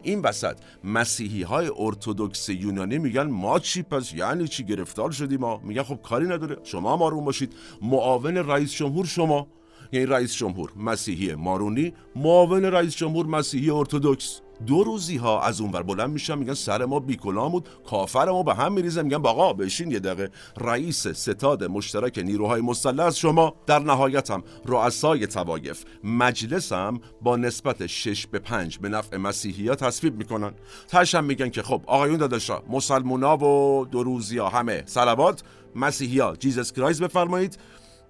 این 0.02 0.20
وسط 0.20 0.56
مسیحی 0.84 1.42
های 1.42 1.70
ارتودکس 1.78 2.48
یونانی 2.48 2.98
میگن 2.98 3.22
ما 3.22 3.58
چی 3.58 3.82
پس؟ 3.82 4.14
یعنی 4.14 4.48
چی؟ 4.48 4.64
گرفتار 4.64 5.10
شدیم 5.10 5.40
ما. 5.40 5.60
میگن 5.64 5.82
خب 5.82 5.98
کاری 6.02 6.26
نداره. 6.26 6.56
شما 6.64 6.96
مارون 6.96 7.24
باشید. 7.24 7.54
معاون 7.82 8.36
رئیس 8.36 8.72
جمهور 8.72 9.06
شما. 9.06 9.46
یعنی 9.92 10.06
رئیس 10.06 10.36
جمهور 10.36 10.72
مسیحی 10.76 11.34
مارونی 11.34 11.92
معاون 12.16 12.64
رئیس 12.64 12.96
جمهور 12.96 13.26
مسیحی 13.26 13.70
ارتودکس 13.70 14.40
دروزی 14.66 15.16
ها 15.16 15.42
از 15.42 15.60
اونور 15.60 15.82
بلند 15.82 16.10
میشن 16.10 16.38
میگن 16.38 16.54
سر 16.54 16.84
ما 16.84 17.00
بی 17.00 17.17
کلاه 17.17 17.52
بود 17.52 17.68
کافر 17.90 18.30
ما 18.30 18.42
به 18.42 18.54
هم 18.54 18.72
میریزه 18.72 19.02
میگن 19.02 19.18
بابا 19.18 19.52
بشین 19.52 19.90
یه 19.90 19.98
دقیقه. 19.98 20.30
رئیس 20.58 21.08
ستاد 21.08 21.64
مشترک 21.64 22.18
نیروهای 22.18 22.60
مسلح 22.60 23.04
از 23.04 23.18
شما 23.18 23.54
در 23.66 23.78
نهایت 23.78 24.30
هم 24.30 24.42
رؤسای 24.66 25.26
طوایف 25.26 25.84
مجلس 26.04 26.72
هم 26.72 27.00
با 27.22 27.36
نسبت 27.36 27.86
6 27.86 28.26
به 28.26 28.38
5 28.38 28.78
به 28.78 28.88
نفع 28.88 29.16
مسیحی 29.16 29.68
ها 29.68 29.74
تصویب 29.74 30.16
می‌کنن. 30.16 30.52
تهش 30.88 31.14
هم 31.14 31.24
میگن 31.24 31.48
که 31.48 31.62
خب 31.62 31.82
آقایون 31.86 32.16
داداشا 32.16 32.62
مسلمونا 32.68 33.36
و 33.36 33.86
دروزی 33.90 34.38
ها 34.38 34.48
همه 34.48 34.82
صلوات 34.86 35.42
مسیحی 35.74 36.18
ها 36.18 36.36
Jesus 36.36 36.72
Christ 36.72 37.02
بفرمایید. 37.02 37.58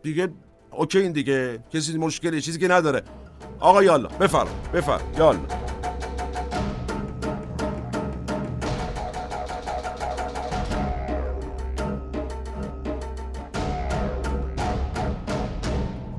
دیگه 0.02 0.28
okay 0.72 0.98
این 0.98 1.12
دیگه 1.12 1.64
کسی 1.72 1.98
مشکلی 1.98 2.40
چیزی 2.40 2.58
که 2.58 2.68
نداره. 2.68 3.02
آقا 3.60 3.82
یالا 3.82 4.08
بفرم 4.08 4.48
بفرم 4.74 5.00
یالا. 5.18 5.79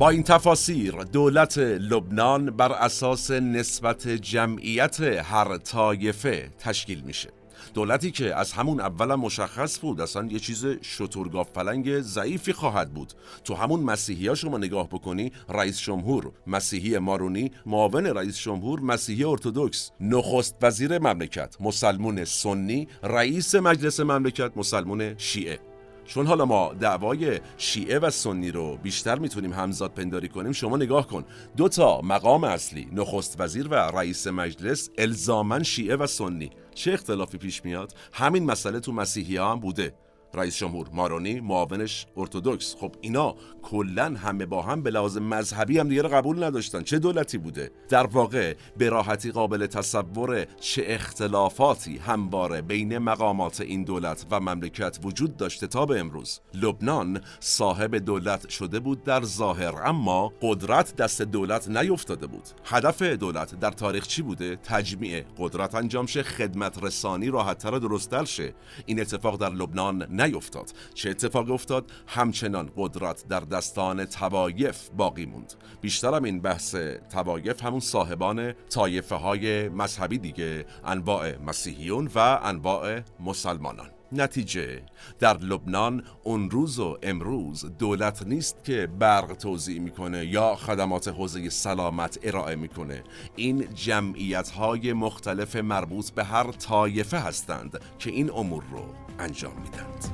با 0.02 0.10
این 0.10 0.24
تفاسیر 0.24 0.92
دولت 0.92 1.58
لبنان 1.58 2.46
بر 2.46 2.72
اساس 2.72 3.32
نسبت 3.32 4.08
جمعیت 4.08 5.02
هر 5.02 5.58
طایفه 5.58 6.50
تشکیل 6.60 7.02
میشه. 7.02 7.30
دولتی 7.74 8.12
که 8.12 8.36
از 8.36 8.52
همون 8.54 8.80
اول 8.80 9.16
مشخص 9.16 9.80
بود 9.80 10.02
اصلا 10.02 10.28
یه 10.32 10.40
چیز 10.40 10.66
شترگاف 10.66 11.52
پلنگ 11.52 12.00
ضعیفی 12.00 12.54
خواهد 12.54 12.94
بود. 12.94 13.14
تو 13.44 13.56
همون 13.56 13.80
مسیحی 13.80 14.28
ها 14.28 14.36
شما 14.36 14.58
نگاه 14.58 14.90
بکنی 14.90 15.32
رئیس 15.50 15.80
جمهور 15.80 16.32
مسیحی 16.48 16.98
مارونی 16.98 17.52
معاون 17.66 18.06
رئیس 18.06 18.40
جمهور 18.40 18.80
مسیحی 18.80 19.24
ارتودکس 19.24 19.92
نخست 20.00 20.56
وزیر 20.62 21.00
مملکت 21.00 21.56
مسلمون 21.60 22.26
سنی 22.26 22.88
رئیس 23.04 23.56
مجلس 23.56 24.00
مملکت 24.00 24.52
مسلمون 24.56 25.18
شیعه. 25.18 25.71
چون 26.06 26.28
حالا 26.28 26.46
ما 26.46 26.74
دعوای 26.74 27.40
شیعه 27.58 28.00
و 28.00 28.10
سنی 28.10 28.52
رو 28.52 28.78
بیشتر 28.78 29.20
می‌تونیم 29.20 29.54
همزاد 29.54 29.94
پنداری 29.94 30.28
کنیم 30.28 30.52
شما 30.52 30.78
نگاه 30.78 31.08
کن. 31.08 31.24
دو 31.58 31.70
تا 31.70 32.02
مقام 32.02 32.44
اصلی 32.44 32.88
نخست 32.92 33.42
وزیر 33.42 33.68
و 33.68 33.74
رئیس 33.74 34.28
مجلس 34.28 34.90
الزامن 34.98 35.64
شیعه 35.64 35.96
و 35.96 36.08
سنی. 36.08 36.50
چه 36.76 36.94
اختلافی 36.94 37.38
پیش 37.38 37.66
میاد؟ 37.66 37.94
همین 38.14 38.46
مسئله 38.46 38.80
تو 38.80 38.92
مسیحی 38.92 39.38
هم 39.38 39.60
بوده. 39.60 39.94
رئیس 40.34 40.58
جمهور 40.58 40.88
مارونی 40.94 41.40
معاونش 41.40 42.08
ارتودکس 42.18 42.76
خب 42.76 42.96
اینا 43.02 43.36
کلا 43.62 44.06
همه 44.06 44.46
با 44.46 44.62
هم 44.62 44.84
به 44.84 44.92
لحاظ 44.92 45.18
مذهبی 45.18 45.80
هم 45.80 45.90
دیگه 45.90 46.02
قبول 46.02 46.44
نداشتن. 46.44 46.84
چه 46.84 47.00
دولتی 47.00 47.38
بوده؟ 47.38 47.72
در 47.90 48.08
واقع 48.08 48.56
به 48.78 48.90
راحتی 48.90 49.32
قابل 49.32 49.66
تصور 49.66 50.46
چه 50.46 50.84
اختلافاتی 50.86 51.98
همواره 51.98 52.62
بین 52.62 52.98
مقامات 52.98 53.62
این 53.62 53.84
دولت 53.84 54.26
و 54.32 54.40
مملکت 54.40 55.00
وجود 55.04 55.38
داشته 55.38 55.68
تا 55.68 55.86
به 55.86 56.00
امروز. 56.00 56.40
لبنان 56.54 57.22
صاحب 57.40 57.96
دولت 57.96 58.50
شده 58.50 58.80
بود 58.80 59.04
در 59.04 59.24
ظاهر 59.24 59.74
اما 59.84 60.34
قدرت 60.42 60.96
دست 60.96 61.22
دولت 61.22 61.70
نیفتاده 61.70 62.28
بود. 62.28 62.44
هدف 62.66 63.02
دولت 63.02 63.60
در 63.60 63.72
تاریخ 63.72 64.08
چی 64.08 64.22
بوده؟ 64.22 64.56
تجمیع 64.56 65.24
قدرت 65.38 65.76
انجام 65.76 66.06
شه 66.06 66.24
خدمت 66.24 66.84
رسانی 66.84 67.30
راحتتر 67.30 67.74
و 67.74 67.80
درستتر 67.80 68.26
شه. 68.26 68.54
این 68.86 69.02
اتفاق 69.02 69.40
در 69.40 69.50
لبنان 69.50 70.08
نیفتاد. 70.22 70.72
چه 70.94 71.10
اتفاق 71.10 71.52
افتاد؟ 71.52 71.92
همچنان 72.08 72.72
قدرت 72.78 73.28
در 73.28 73.40
دستان 73.40 74.06
توایف 74.06 74.90
باقی 74.98 75.26
موند. 75.26 75.54
بیشترم 75.82 76.24
این 76.24 76.42
بحث 76.42 76.76
توایف 77.12 77.64
همون 77.64 77.80
صاحبان 77.80 78.54
طایفه 78.70 79.16
های 79.16 79.70
مذهبی 79.70 80.18
دیگه 80.18 80.66
انواع 80.86 81.38
مسیحیون 81.38 82.10
و 82.16 82.40
انواع 82.44 83.02
مسلمانان. 83.20 83.90
نتیجه 84.12 84.82
در 85.20 85.38
لبنان 85.38 86.04
اون 86.24 86.50
روز 86.50 86.80
و 86.80 86.98
امروز 87.04 87.66
دولت 87.80 88.24
نیست 88.28 88.64
که 88.64 88.88
برق 89.00 89.34
توضیح 89.34 89.82
می‌کنه 89.82 90.26
یا 90.26 90.56
خدمات 90.56 91.08
حوزه 91.08 91.50
سلامت 91.50 92.20
ارائه 92.24 92.56
می‌کنه. 92.56 93.04
این 93.36 93.74
جمعیت 93.74 94.50
های 94.50 94.94
مختلف 94.94 95.56
مربوط 95.56 96.10
به 96.10 96.24
هر 96.24 96.52
طایفه 96.52 97.20
هستند 97.20 97.80
که 98.00 98.10
این 98.10 98.32
امور 98.32 98.64
رو 98.72 98.86
انجام 99.22 99.54
میدند 99.64 100.06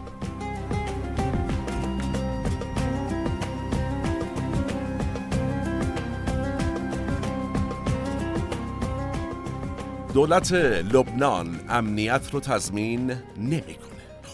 دولت 10.13 10.51
لبنان 10.53 11.59
امنیت 11.69 12.29
رو 12.31 12.39
تضمین 12.39 13.15
نمی‌کنه 13.37 13.86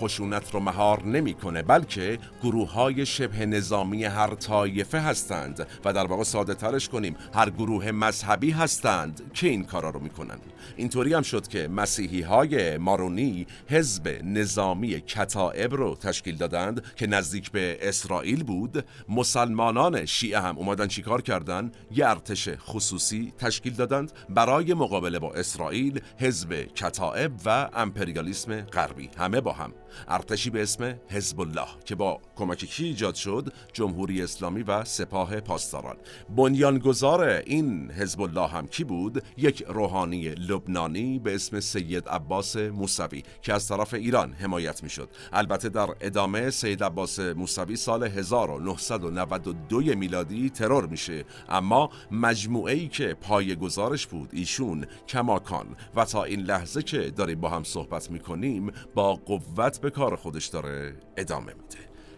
خشونت 0.04 0.54
رو 0.54 0.60
مهار 0.60 1.06
نمی‌کنه 1.06 1.62
بلکه 1.62 2.20
گروه 2.44 2.72
های 2.72 3.06
شبه 3.06 3.46
نظامی 3.46 4.06
هر 4.06 4.36
طایفه 4.36 5.00
هستند 5.00 5.68
و 5.86 5.94
در 5.94 6.06
واقع 6.06 6.24
ساده 6.24 6.54
ترش 6.54 6.89
کنیم 6.89 7.16
هر 7.34 7.50
گروه 7.50 7.92
مذهبی 7.92 8.52
هستند 8.52 9.32
که 9.34 9.48
این 9.48 9.63
کارا 9.63 9.89
رو 9.89 10.00
می‌کنن. 10.00 10.38
اینطوری 10.76 11.13
هم 11.13 11.22
شد 11.22 11.48
که 11.48 11.68
مسیحی 11.68 12.22
های 12.22 12.78
مارونی 12.78 13.48
حزب 13.68 14.20
نظامی 14.24 15.02
کتائب 15.02 15.74
رو 15.74 15.96
تشکیل 15.96 16.38
دادند 16.38 16.84
که 16.96 17.08
نزدیک 17.08 17.52
به 17.52 17.78
اسرائیل 17.82 18.44
بود. 18.44 18.86
مسلمانان 19.10 20.06
شیعه 20.06 20.39
هم 20.39 20.58
اومدن 20.58 20.88
چیکار 20.88 21.22
کردن؟ 21.22 21.72
یه 21.92 22.10
ارتش 22.10 22.50
خصوصی 22.50 23.34
تشکیل 23.38 23.74
دادند 23.74 24.12
برای 24.30 24.74
مقابله 24.74 25.20
با 25.20 25.34
اسرائیل 25.34 26.02
حزب 26.20 26.54
کتائب 26.76 27.32
و 27.46 27.70
امپریالیسم 27.74 28.62
غربی. 28.62 29.10
همه 29.18 29.42
با 29.42 29.54
هم. 29.54 29.74
ارتشی 30.08 30.50
به 30.50 30.62
اسم 30.62 31.00
حزب 31.10 31.42
الله 31.42 31.68
که 31.86 31.96
با 31.96 32.22
کمک 32.36 32.66
کی 32.66 32.86
ایجاد 32.86 33.16
شد؟ 33.16 33.54
جمهوری 33.74 34.22
اسلامی 34.22 34.64
و 34.64 34.84
سپاه 34.84 35.40
پاسداران. 35.40 35.96
بنیانگذار 36.36 37.22
این 37.22 37.92
حزب 37.92 38.22
الله 38.22 38.48
هم 38.48 38.68
کی 38.68 38.84
بود؟ 38.84 39.24
یک 39.38 39.64
روحانی 39.68 40.30
لبنانی 40.30 41.20
به 41.20 41.36
اسم 41.36 41.60
سید 41.60 42.10
عباس 42.10 42.56
موسوی 42.56 43.24
که 43.42 43.54
از 43.54 43.68
طرف 43.68 43.94
ایران 43.94 44.34
حمایت 44.34 44.84
می‌شد. 44.84 45.10
البته 45.34 45.70
در 45.70 45.88
ادامه 46.02 46.50
سید 46.50 46.84
عباس 46.84 47.20
موسوی 47.20 47.76
سال 47.76 48.04
1992 48.04 49.82
میلادی 49.96 50.50
ترور 50.50 50.86
میشه. 50.86 51.24
اما 51.50 51.90
مجموعه 52.12 52.74
ای 52.74 52.88
که 52.88 53.14
پای 53.22 53.56
گزارش 53.56 54.08
بود 54.08 54.30
ایشون 54.34 54.86
کماکان. 55.08 55.68
و 55.96 56.06
تا 56.06 56.24
این 56.24 56.40
لحظه 56.40 56.82
که 56.82 56.98
داریم 56.98 57.42
با 57.42 57.50
هم 57.50 57.64
صحبت 57.64 58.12
می‌کنیم 58.12 58.72
با 58.96 59.14
قوت 59.16 59.82
به 59.84 59.89
کار 59.89 60.15
خودش 60.15 60.46
داره 60.46 60.96
ادامه 61.17 61.54
میده. 61.54 61.78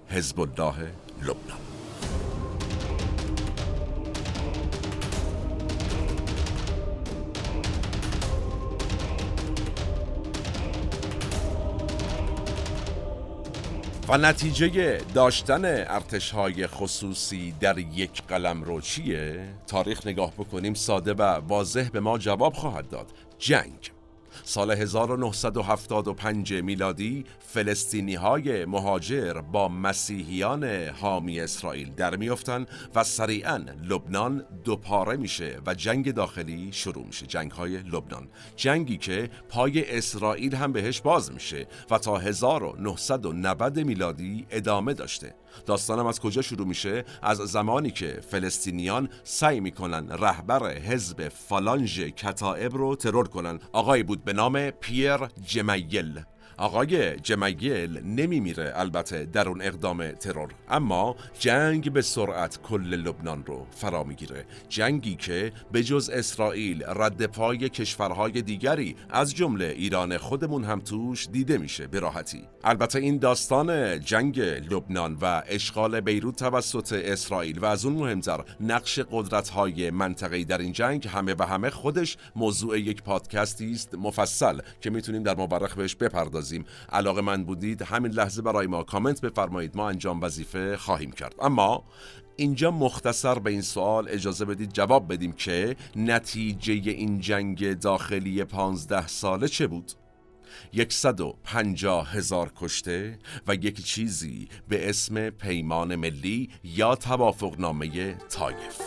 حزب 0.10 0.40
الله 0.40 0.74
لبنان. 1.22 1.60
و 14.10 14.18
نتیجه 14.18 14.98
داشتن 15.14 15.66
ارتشهای 15.66 16.68
خصوصی 16.68 17.52
در 17.60 17.78
یک 17.78 18.22
قلم 18.28 18.64
رو 18.64 18.82
چیه؟ 18.82 19.48
تاریخ 19.68 20.08
نگاه 20.08 20.32
بکنیم 20.34 20.74
ساده 20.74 21.14
و 21.14 21.22
واضح 21.22 21.90
به 21.90 22.00
ما 22.00 22.18
جواب 22.18 22.54
خواهد 22.54 22.90
داد. 22.90 23.12
جنگ. 23.38 23.95
سال 24.44 24.72
1975 24.72 26.54
میلادی 26.54 27.26
فلسطینی 27.40 28.16
های 28.16 28.66
مهاجر 28.66 29.34
با 29.34 29.68
مسیحیان 29.68 30.64
حامی 30.88 31.40
اسرائیل 31.40 31.94
در 31.94 32.16
میفتن 32.16 32.66
و 32.96 33.04
سریعا 33.04 33.66
لبنان 33.84 34.46
دوپاره 34.64 35.18
میشه 35.18 35.60
و 35.66 35.74
جنگ 35.74 36.14
داخلی 36.14 36.72
شروع 36.72 37.06
میشه 37.06 37.26
جنگ 37.26 37.52
های 37.52 37.78
لبنان. 37.78 38.28
جنگی 38.56 38.98
که 38.98 39.30
پای 39.50 39.98
اسرائیل 39.98 40.56
هم 40.56 40.74
بهش 40.74 41.02
باز 41.02 41.32
میشه 41.32 41.68
و 41.92 41.98
تا 41.98 42.18
1990 42.18 43.80
میلادی 43.80 44.46
ادامه 44.50 44.94
داشته. 44.94 45.36
داستانم 45.66 46.06
از 46.06 46.20
کجا 46.20 46.42
شروع 46.42 46.68
میشه؟ 46.68 47.06
از 47.22 47.38
زمانی 47.38 47.92
که 47.92 48.20
فلسطینیان 48.30 49.10
سعی 49.24 49.60
می‌کنن 49.60 50.10
رهبر 50.10 50.78
حزب 50.78 51.30
فالانژ 51.30 52.00
کتائب 52.00 52.78
رو 52.78 52.96
ترور 52.96 53.28
کنن. 53.28 53.60
آقای 53.72 54.04
بود 54.04 54.24
به 54.24 54.34
نام 54.34 54.70
پیر 54.70 55.18
جمیل. 55.46 56.20
آقای 56.58 57.20
جمیل 57.20 58.00
نمیمیره 58.04 58.74
البته 58.76 59.26
در 59.26 59.50
اون 59.50 59.62
اقدام 59.62 60.12
ترور 60.12 60.50
اما 60.70 61.16
جنگ 61.40 61.94
به 61.94 62.02
سرعت 62.02 62.62
کل 62.62 62.96
لبنان 62.96 63.46
رو 63.46 63.68
فرا 63.72 64.04
می‌گیره. 64.04 64.46
جنگی 64.70 65.16
که 65.16 65.52
به 65.72 65.84
جز 65.84 66.10
اسرائیل 66.10 66.84
رد 66.88 67.26
پای 67.26 67.70
کشورهای 67.70 68.42
دیگری 68.42 68.96
از 69.10 69.36
جمله 69.36 69.66
ایران 69.66 70.18
خودمون 70.18 70.64
هم 70.64 70.80
توش 70.80 71.28
دیده 71.32 71.58
میشه 71.58 71.88
به 71.88 72.00
راحتی. 72.00 72.42
البته 72.68 73.00
این 73.00 73.18
داستان 73.18 74.00
جنگ 74.00 74.40
لبنان 74.40 75.18
و 75.22 75.44
اشغال 75.48 76.00
بیروت 76.00 76.36
توسط 76.36 76.94
اسرائیل 76.94 77.60
و 77.60 77.66
از 77.66 77.86
اون 77.86 77.94
مهمتر 77.94 78.44
نقش 78.60 79.00
قدرت 79.12 79.50
های 79.50 79.92
منطقه‌ای 79.92 80.46
در 80.46 80.58
این 80.58 80.72
جنگ 80.72 81.08
همه 81.08 81.36
و 81.40 81.44
همه 81.44 81.70
خودش 81.70 82.18
موضوع 82.36 82.80
یک 82.80 83.04
پادکستی 83.04 83.72
است 83.72 83.96
مفصل 83.96 84.60
که 84.82 84.90
می‌تونیم 84.90 85.24
در 85.24 85.36
مورخ 85.36 85.76
بهش 85.76 85.96
بپردازیم. 85.96 86.66
علاقه 86.92 87.22
من 87.22 87.44
بودید 87.44 87.82
همین 87.82 88.12
لحظه 88.12 88.42
برای 88.42 88.68
ما 88.68 88.84
کامنت 88.84 89.22
بفرمایید. 89.22 89.78
ما 89.78 89.90
انجام 89.90 90.22
وظیفه 90.22 90.78
خواهیم 90.78 91.12
کرد. 91.12 91.36
اما 91.42 91.84
اینجا 92.36 92.72
مختصر 92.72 93.40
به 93.40 93.52
این 93.52 93.62
سوال 93.62 94.08
اجازه 94.10 94.46
بدید 94.46 94.74
جواب 94.74 95.14
بدیم 95.14 95.32
که 95.32 95.76
نتیجه 95.96 96.74
این 96.74 97.20
جنگ 97.20 97.80
داخلی 97.80 98.44
پانزده 98.44 99.08
ساله 99.08 99.48
چه 99.48 99.68
بود؟ 99.68 99.92
یکصد 100.74 101.22
و 101.22 101.36
پنجاه 101.44 102.12
هزار 102.12 102.52
کشته 102.56 103.20
و 103.48 103.56
یک 103.56 103.86
چیزی 103.86 104.48
به 104.68 104.90
اسم 104.90 105.30
پیمان 105.30 105.96
ملی 105.96 106.50
یا 106.64 106.96
توافقنامه 106.96 108.14
طائف 108.14 108.82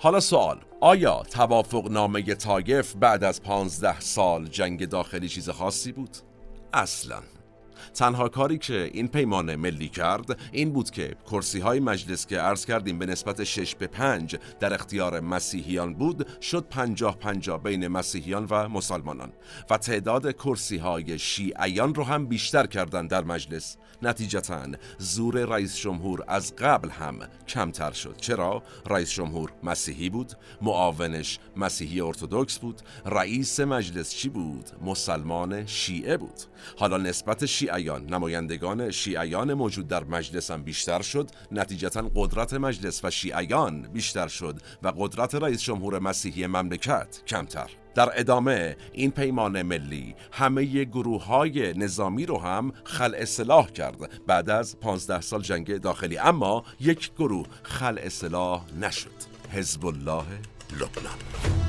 حالا 0.00 0.20
سوال 0.20 0.60
آیا 0.80 1.22
توافق 1.22 1.90
نامه 1.90 2.22
طائف 2.22 2.96
بعد 2.96 3.24
از 3.24 3.42
پانزده 3.42 4.00
سال 4.00 4.46
جنگ 4.46 4.88
داخلی 4.88 5.28
چیز 5.28 5.50
خاصی 5.50 5.92
بود؟ 5.92 6.16
اصلا 6.72 7.22
تنها 7.94 8.28
کاری 8.28 8.58
که 8.58 8.90
این 8.92 9.08
پیمان 9.08 9.56
ملی 9.56 9.88
کرد 9.88 10.38
این 10.52 10.72
بود 10.72 10.90
که 10.90 11.14
کرسی 11.30 11.60
های 11.60 11.80
مجلس 11.80 12.26
که 12.26 12.38
عرض 12.38 12.66
کردیم 12.66 12.98
به 12.98 13.06
نسبت 13.06 13.44
6 13.44 13.74
به 13.74 13.86
5 13.86 14.36
در 14.60 14.74
اختیار 14.74 15.20
مسیحیان 15.20 15.94
بود 15.94 16.40
شد 16.40 16.66
50 16.70 17.18
50 17.18 17.62
بین 17.62 17.88
مسیحیان 17.88 18.46
و 18.50 18.68
مسلمانان 18.68 19.32
و 19.70 19.78
تعداد 19.78 20.32
کرسی 20.32 20.76
های 20.76 21.18
شیعیان 21.18 21.94
رو 21.94 22.04
هم 22.04 22.26
بیشتر 22.26 22.66
کردن 22.66 23.06
در 23.06 23.24
مجلس. 23.24 23.76
نتیجتا 24.02 24.66
زور 24.98 25.44
رئیس 25.44 25.76
جمهور 25.76 26.24
از 26.28 26.56
قبل 26.56 26.90
هم 26.90 27.18
کمتر 27.48 27.92
شد. 27.92 28.16
چرا؟ 28.16 28.62
رئیس 28.90 29.10
جمهور 29.10 29.52
مسیحی 29.62 30.10
بود 30.10 30.32
معاونش 30.62 31.38
مسیحی 31.56 32.00
ارتودکس 32.00 32.58
بود 32.58 32.82
رئیس 33.06 33.60
مجلس 33.60 34.10
چی 34.10 34.28
بود؟ 34.28 34.70
مسلمان 34.82 35.66
شیعه 35.66 36.16
بود. 36.16 36.40
حالا 36.78 36.96
نسبت 36.96 37.46
شیعیان. 37.68 38.06
نمایندگان 38.06 38.90
شیعیان 38.90 39.54
موجود 39.54 39.88
در 39.88 40.04
مجلس 40.04 40.50
هم 40.50 40.62
بیشتر 40.62 41.02
شد. 41.02 41.30
نتیجتا 41.52 42.10
قدرت 42.14 42.54
مجلس 42.54 43.04
و 43.04 43.10
شیعیان 43.10 43.82
بیشتر 43.82 44.28
شد 44.28 44.60
و 44.82 44.92
قدرت 44.96 45.34
رئیس 45.34 45.62
جمهور 45.62 45.98
مسیحی 45.98 46.46
مملکت 46.46 47.22
کمتر. 47.26 47.70
در 47.94 48.20
ادامه 48.20 48.76
این 48.92 49.10
پیمان 49.10 49.62
ملی 49.62 50.14
همه 50.32 50.84
گروه 50.84 51.24
های 51.24 51.74
نظامی 51.74 52.26
رو 52.26 52.38
هم 52.38 52.72
خلع 52.84 53.24
سلاح 53.24 53.70
کرد. 53.70 54.24
بعد 54.26 54.50
از 54.50 54.80
15 54.80 55.20
سال 55.20 55.42
جنگ 55.42 55.76
داخلی. 55.76 56.18
اما 56.18 56.64
یک 56.80 57.10
گروه 57.18 57.46
خلع 57.62 58.08
سلاح 58.08 58.64
نشد. 58.80 59.10
حزب 59.52 59.86
الله 59.86 60.24
لبنان. 60.72 61.67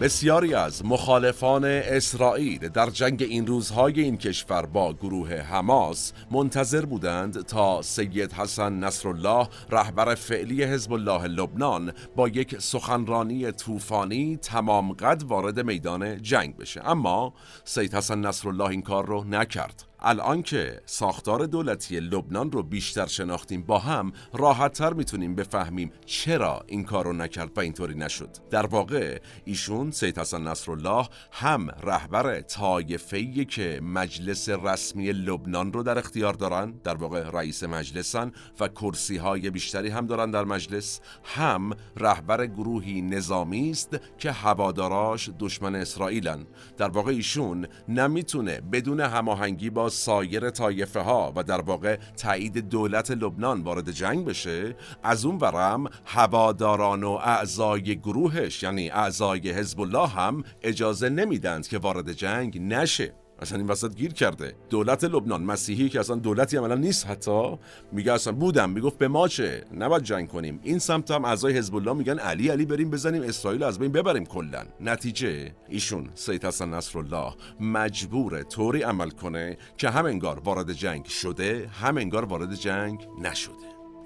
بسیاری 0.00 0.54
از 0.54 0.84
مخالفان 0.84 1.64
اسرائیل 1.64 2.68
در 2.68 2.90
جنگ 2.90 3.22
این 3.22 3.46
روزهای 3.46 4.00
این 4.00 4.16
کشور 4.16 4.66
با 4.66 4.92
گروه 4.92 5.34
حماس 5.34 6.12
منتظر 6.30 6.84
بودند 6.84 7.42
تا 7.42 7.82
سید 7.82 8.32
حسن 8.32 8.72
نصرالله 8.72 9.48
رهبر 9.70 10.14
فعلی 10.14 10.64
حزب 10.64 10.92
الله 10.92 11.26
لبنان 11.26 11.92
با 12.16 12.28
یک 12.28 12.58
سخنرانی 12.58 13.52
طوفانی 13.52 14.36
تمام 14.36 14.92
قد 14.92 15.22
وارد 15.22 15.60
میدان 15.60 16.22
جنگ 16.22 16.56
بشه. 16.56 16.88
اما 16.88 17.34
سید 17.64 17.94
حسن 17.94 18.18
نصرالله 18.20 18.66
این 18.66 18.82
کار 18.82 19.06
رو 19.06 19.24
نکرد. 19.24 19.85
الان 20.00 20.42
که 20.42 20.80
ساختار 20.86 21.46
دولتی 21.46 22.00
لبنان 22.00 22.52
رو 22.52 22.62
بیشتر 22.62 23.06
شناختیم 23.06 23.62
با 23.62 23.78
هم 23.78 24.12
راحتتر 24.32 24.92
می‌تونیم 24.92 25.34
بفهمیم 25.34 25.92
چرا 26.06 26.64
این 26.66 26.84
کار 26.84 27.04
رو 27.04 27.12
نکرد 27.12 27.50
و 27.56 27.60
اینطوری 27.60 27.94
نشد. 27.94 28.30
در 28.50 28.66
واقع 28.66 29.18
ایشون 29.44 29.90
سید 29.90 30.18
حسن 30.18 30.42
نصرالله 30.42 31.08
هم 31.32 31.68
رهبر 31.82 32.40
طایفه‌ای 32.40 33.44
که 33.44 33.80
مجلس 33.82 34.48
رسمی 34.48 35.12
لبنان 35.12 35.72
رو 35.72 35.82
در 35.82 35.98
اختیار 35.98 36.32
دارن 36.34 36.70
در 36.84 36.94
واقع 36.94 37.30
رئیس 37.30 37.62
مجلسن 37.62 38.32
و 38.60 38.68
کرسی 38.68 39.16
های 39.16 39.50
بیشتری 39.50 39.88
هم 39.88 40.06
دارن 40.06 40.30
در 40.30 40.44
مجلس 40.44 41.00
هم 41.24 41.70
رهبر 41.96 42.46
گروهی 42.46 43.02
نظامی 43.02 43.70
است 43.70 43.98
که 44.18 44.32
هواداراش 44.32 45.30
دشمن 45.38 45.74
اسرائیلن. 45.74 46.46
در 46.76 46.88
واقع 46.88 47.10
ایشون 47.10 47.66
نمی‌تونه 47.88 48.60
بدون 48.60 49.00
هماهنگی 49.00 49.70
با 49.70 49.85
سایر 49.88 50.50
طایفه 50.50 51.00
ها 51.00 51.32
و 51.36 51.42
در 51.42 51.60
واقع 51.60 51.96
تایید 52.16 52.58
دولت 52.58 53.10
لبنان 53.10 53.62
وارد 53.62 53.90
جنگ 53.90 54.24
بشه 54.24 54.76
از 55.02 55.24
اون 55.24 55.38
ورم 55.38 55.90
هواداران 56.04 57.04
و 57.04 57.10
اعضای 57.10 57.96
گروهش 57.96 58.62
یعنی 58.62 58.90
اعضای 58.90 59.50
حزب 59.50 59.80
الله 59.80 60.08
هم 60.08 60.44
اجازه 60.62 61.08
نمیدند 61.08 61.68
که 61.68 61.78
وارد 61.78 62.12
جنگ 62.12 62.62
نشه. 62.62 63.25
اصلا 63.40 63.58
این 63.58 63.66
وسط 63.66 63.94
گیر 63.94 64.12
کرده. 64.12 64.54
دولت 64.70 65.04
لبنان. 65.04 65.42
مسیحی 65.42 65.88
که 65.88 66.00
اصلا 66.00 66.16
دولتی 66.16 66.56
عملا 66.56 66.74
نیست 66.74 67.06
حتی. 67.06 67.58
میگه 67.92 68.12
اصلا 68.12 68.32
بودم. 68.32 68.70
می‌گفت 68.70 68.98
به 68.98 69.08
ما 69.08 69.28
چه؟ 69.28 69.64
نباید 69.78 70.02
جنگ 70.02 70.28
کنیم. 70.28 70.60
این 70.62 70.78
سمت 70.78 71.10
هم 71.10 71.24
اعضای 71.24 71.52
حزب 71.52 71.74
الله 71.76 71.92
میگن 71.92 72.18
علی 72.18 72.48
علی 72.48 72.64
بریم 72.64 72.90
بزنیم. 72.90 73.22
اسرائیل 73.22 73.62
از 73.62 73.78
بین 73.78 73.92
ببریم 73.92 74.26
کلا. 74.26 74.64
نتیجه؟ 74.80 75.54
ایشون 75.68 76.08
سید 76.14 76.44
حسن 76.44 76.74
نصرالله 76.74 77.34
مجبور 77.60 78.42
طوری 78.42 78.82
عمل 78.82 79.10
کنه 79.10 79.56
که 79.78 79.90
هم 79.90 80.04
انگار 80.04 80.38
وارد 80.38 80.72
جنگ 80.72 81.04
شده 81.04 81.68
هم 81.68 81.96
انگار 81.96 82.24
وارد 82.24 82.54
جنگ 82.54 83.08
نشده. 83.22 83.52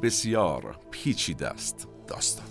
بسیار 0.03 0.79
پیچیده 0.91 1.49
است 1.49 1.89
داستان. 2.07 2.47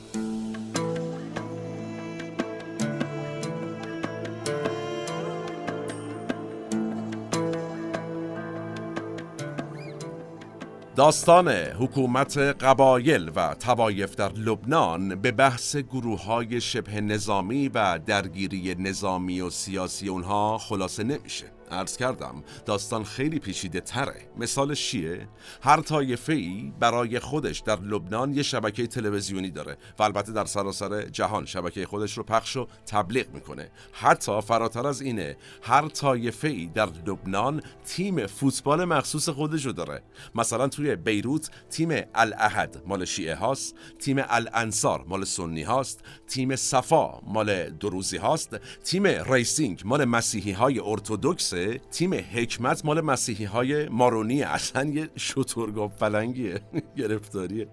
داستان 10.99 11.49
حکومت 11.49 12.37
قبایل 12.37 13.31
و 13.35 13.55
توایف 13.59 14.15
در 14.15 14.31
لبنان 14.33 15.21
به 15.21 15.31
بحث 15.31 15.75
گروه 15.75 16.23
های 16.23 16.61
شبه 16.61 17.01
نظامی 17.01 17.69
و 17.69 17.99
درگیری 18.05 18.75
نظامی 18.79 19.41
و 19.41 19.49
سیاسی 19.49 20.09
اونها 20.09 20.57
خلاصه 20.57 21.03
نمیشه. 21.03 21.58
عرض 21.71 21.97
کردم 21.97 22.43
داستان 22.65 23.03
خیلی 23.03 23.39
پیچیده 23.39 23.81
تره. 23.81 24.21
مثالش 24.37 24.89
چیه؟ 24.89 25.27
هر 25.61 25.81
طایفه 25.81 26.33
ای 26.33 26.73
برای 26.79 27.19
خودش 27.19 27.59
در 27.59 27.79
لبنان 27.79 28.33
یه 28.33 28.43
شبکه 28.43 28.87
تلویزیونی 28.87 29.51
داره 29.51 29.77
و 29.99 30.03
البته 30.03 30.31
در 30.31 30.45
سراسر 30.45 31.01
جهان 31.01 31.45
شبکه 31.45 31.85
خودش 31.85 32.17
رو 32.17 32.23
پخش 32.23 32.57
و 32.57 32.67
تبلیغ 32.85 33.33
می‌کنه. 33.33 33.69
حتی 33.91 34.41
فراتر 34.41 34.87
از 34.87 35.01
اینه 35.01 35.37
هر 35.61 35.87
طایفه 35.87 36.47
ای 36.47 36.65
در 36.65 36.89
لبنان 37.07 37.61
تیم 37.85 38.27
فوتبال 38.27 38.85
مخصوص 38.85 39.29
خودش 39.29 39.65
رو 39.65 39.71
داره. 39.71 40.03
مثلا 40.35 40.67
توی 40.67 40.95
بیروت 40.95 41.49
تیم 41.69 42.01
الاحد 42.15 42.81
مال 42.85 43.05
شیعه 43.05 43.35
هاست 43.35 43.75
تیم 43.99 44.17
الانصار 44.29 45.05
مال 45.07 45.25
سنی 45.25 45.63
هاست 45.63 45.99
تیم 46.27 46.55
صفا 46.55 47.19
مال 47.23 47.69
دروزی 47.69 48.17
هاست 48.17 48.55
تیم 48.83 49.07
Racing 49.07 49.81
مال 49.85 50.05
مسیحی 50.05 50.51
های 50.51 50.79
ارتودکس 50.79 51.53
تیم 51.91 52.13
حکمت 52.13 52.85
مال 52.85 53.01
مسیحی 53.01 53.45
های 53.45 53.89
مارونی 53.89 54.43
اصلا 54.43 54.89
یه 54.89 55.09
شترگاو 55.15 55.91
پلنگیه 55.91 56.61
گرفتاریه. 56.97 57.67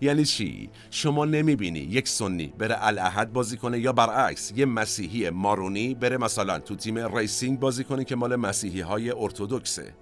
یعنی 0.00 0.24
چی؟ 0.24 0.70
شما 0.90 1.24
نمی‌بینی 1.24 1.78
یک 1.78 2.08
سنی 2.08 2.46
بره 2.58 2.86
الاحد 2.86 3.32
بازی 3.32 3.56
کنه 3.56 3.78
یا 3.78 3.92
برعکس 3.92 4.52
یه 4.56 4.66
مسیحی 4.66 5.30
مارونی 5.30 5.94
بره 5.94 6.16
مثلا 6.16 6.58
تو 6.58 6.76
تیم 6.76 7.16
Racing 7.16 7.60
بازی 7.60 7.84
کنه 7.84 8.04
که 8.04 8.16
مال 8.16 8.36
مسیحی 8.36 8.80
های 8.80 9.10
ارتودکسه 9.10 9.94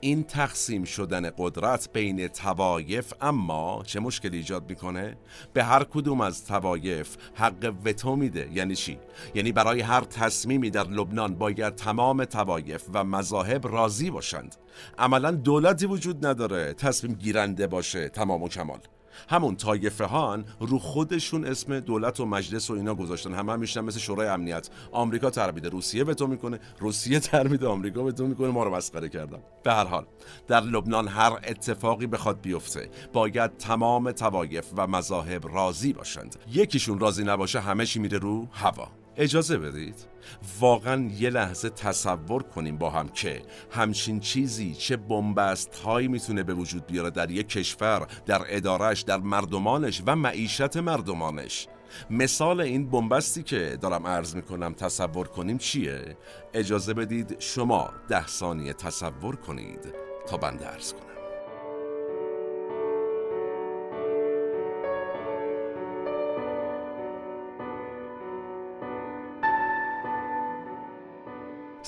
این 0.00 0.24
تقسیم 0.24 0.84
شدن 0.84 1.30
قدرت 1.38 1.92
بین 1.92 2.28
طوایف 2.28 3.12
اما 3.20 3.82
چه 3.86 4.00
مشکلی 4.00 4.36
ایجاد 4.36 4.70
می‌کنه؟ 4.70 5.16
به 5.52 5.64
هر 5.64 5.84
کدوم 5.84 6.20
از 6.20 6.44
طوایف 6.44 7.16
حق 7.34 7.74
وتو 7.84 8.16
میده. 8.16 8.48
یعنی 8.52 8.76
چی؟ 8.76 8.98
یعنی 9.34 9.52
برای 9.52 9.80
هر 9.80 10.00
تصمیمی 10.00 10.70
در 10.70 10.88
لبنان 10.88 11.34
باید 11.34 11.74
تمام 11.74 12.24
توایف 12.24 12.84
و 12.94 13.04
مذاهب 13.04 13.66
راضی 13.66 14.10
باشند. 14.10 14.56
عملا 14.98 15.30
دولتی 15.30 15.86
وجود 15.86 16.26
نداره 16.26 16.74
تصمیم 16.74 17.14
گیرنده 17.14 17.66
باشه. 17.66 18.08
تمام 18.08 18.42
و 18.42 18.48
کمال. 18.48 18.78
همون 19.28 19.56
طایفه 19.56 20.04
هان 20.04 20.44
رو 20.60 20.78
خودشون 20.78 21.44
اسم 21.44 21.80
دولت 21.80 22.20
و 22.20 22.26
مجلس 22.26 22.70
و 22.70 22.74
اینا 22.74 22.94
گذاشتن. 22.94 23.34
همه 23.34 23.52
هم 23.52 23.60
میشن 23.60 23.80
مثل 23.80 23.98
شورای 23.98 24.28
امنیت. 24.28 24.68
آمریکا 24.92 25.30
تربیده 25.30 25.68
روسیه 25.68 26.04
به 26.04 26.14
تو 26.14 26.26
می‌کنه. 26.26 26.60
روسیه 26.78 27.20
تربیده 27.20 27.66
آمریکا 27.66 28.02
به 28.02 28.12
تو 28.12 28.26
می‌کنه. 28.26 28.48
ما 28.48 28.64
رو 28.64 28.74
مسخره 28.74 29.08
کردن 29.08 29.38
به 29.62 29.72
هر 29.72 29.84
حال 29.84 30.06
در 30.46 30.60
لبنان 30.60 31.08
هر 31.08 31.32
اتفاقی 31.32 32.06
بخواد 32.06 32.40
بیفته 32.40 32.90
باید 33.12 33.56
تمام 33.56 34.12
توایف 34.12 34.66
و 34.76 34.86
مذاهب 34.86 35.54
راضی 35.54 35.92
باشند. 35.92 36.36
یکیشون 36.52 36.98
راضی 36.98 37.24
نباشه 37.24 37.60
همه 37.60 37.86
چی 37.86 37.98
میره 37.98 38.18
رو 38.18 38.48
هوا. 38.52 38.88
اجازه 39.16 39.58
بدید. 39.58 39.94
واقعا 40.60 41.10
یه 41.18 41.30
لحظه 41.30 41.70
تصور 41.70 42.42
کنیم 42.42 42.78
با 42.78 42.90
هم 42.90 43.08
که 43.08 43.42
همچین 43.70 44.20
چیزی 44.20 44.74
چه 44.74 44.96
بنبست 44.96 45.74
هایی 45.76 46.08
می‌تونه 46.08 46.42
به 46.42 46.54
وجود 46.54 46.86
بیاره 46.86 47.10
در 47.10 47.30
یک 47.30 47.48
کشور 47.48 48.06
در 48.26 48.42
ادارش 48.48 49.02
در 49.02 49.16
مردمانش 49.16 50.02
و 50.06 50.16
معیشت 50.16 50.76
مردمانش. 50.76 51.68
مثال 52.10 52.60
این 52.60 52.90
بنبستی 52.90 53.42
که 53.42 53.78
دارم 53.80 54.06
عرض 54.06 54.36
می‌کنم 54.36 54.72
تصور 54.74 55.28
کنیم 55.28 55.58
چیه؟ 55.58 56.16
اجازه 56.54 56.94
بدید 56.94 57.36
شما 57.38 57.90
ده 58.08 58.26
ثانیه 58.26 58.72
تصور 58.72 59.36
کنید 59.36 59.94
تا 60.28 60.36
بنده 60.36 60.64
عرض 60.64 60.92
کنم. 60.92 61.15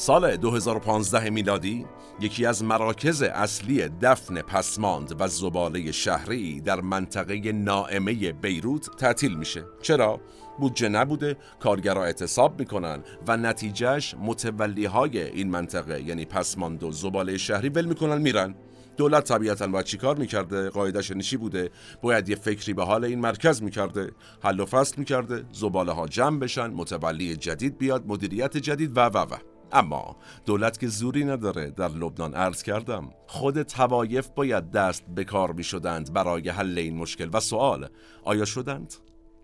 سال 0.01 0.37
2015 0.37 1.31
میلادی 1.31 1.87
یکی 2.21 2.47
از 2.47 2.65
مراکز 2.65 3.23
اصلی 3.23 3.89
دفن 3.89 4.43
پسماند 4.43 5.21
و 5.21 5.29
زباله 5.29 5.93
شهری 5.93 6.61
در 6.61 6.81
منطقه 6.81 7.53
نائمه 7.53 8.33
بیروت 8.33 8.97
تعطیل 8.97 9.35
میشه. 9.35 9.65
چرا؟ 9.83 10.21
بودجه 10.59 10.89
نبوده 10.89 11.37
کارگرها 11.61 12.05
اعتصاب 12.05 12.61
می‌کنن 12.61 13.03
و 13.27 13.37
نتیجهش 13.37 14.15
متولی 14.15 14.85
های 14.85 15.23
این 15.23 15.51
منطقه 15.51 16.03
یعنی 16.03 16.25
پسماند 16.25 16.83
و 16.83 16.93
زباله 16.93 17.39
شهری 17.39 17.69
ول 17.69 17.85
می‌کنن 17.85 18.19
میرن. 18.23 18.55
دولت 18.97 19.25
طبیعتا 19.25 19.67
باید 19.67 19.87
چیکار 19.87 20.17
می‌کرده؟ 20.17 20.71
قاعدش 20.71 21.11
نشی 21.11 21.37
بوده. 21.37 21.71
باید 22.03 22.29
یه 22.29 22.37
فکری 22.37 22.73
به 22.73 22.85
حال 22.85 23.05
این 23.05 23.19
مرکز 23.21 23.63
می‌کرده. 23.63 24.11
حل 24.43 24.61
و 24.61 24.67
فصل 24.67 24.95
می‌کرده. 24.97 25.45
زباله 25.53 25.93
ها 25.93 26.07
جمع 26.07 26.39
بشن 26.39 26.67
متولی 26.67 27.37
جدید 27.37 27.79
بیاد 27.79 28.05
مدیریت 28.07 28.57
جدید 28.57 28.97
و 28.97 29.01
و 29.01 29.19
و. 29.19 29.58
اما 29.73 30.17
دولت 30.47 30.79
که 30.81 30.89
زوری 30.89 31.25
نداره 31.25 31.71
در 31.71 31.89
لبنان 31.89 32.35
عرض 32.35 32.63
کردم 32.63 33.11
خود 33.27 33.63
توایف 33.63 34.29
باید 34.29 34.71
دست 34.71 35.05
به 35.15 35.25
کار 35.25 35.53
می 35.53 35.65
شدند 35.65 36.13
برای 36.13 36.49
حل 36.49 36.79
این 36.79 36.97
مشکل. 36.97 37.31
و 37.33 37.41
سوال 37.41 37.89
آیا 38.25 38.45
شدند؟ 38.45 38.95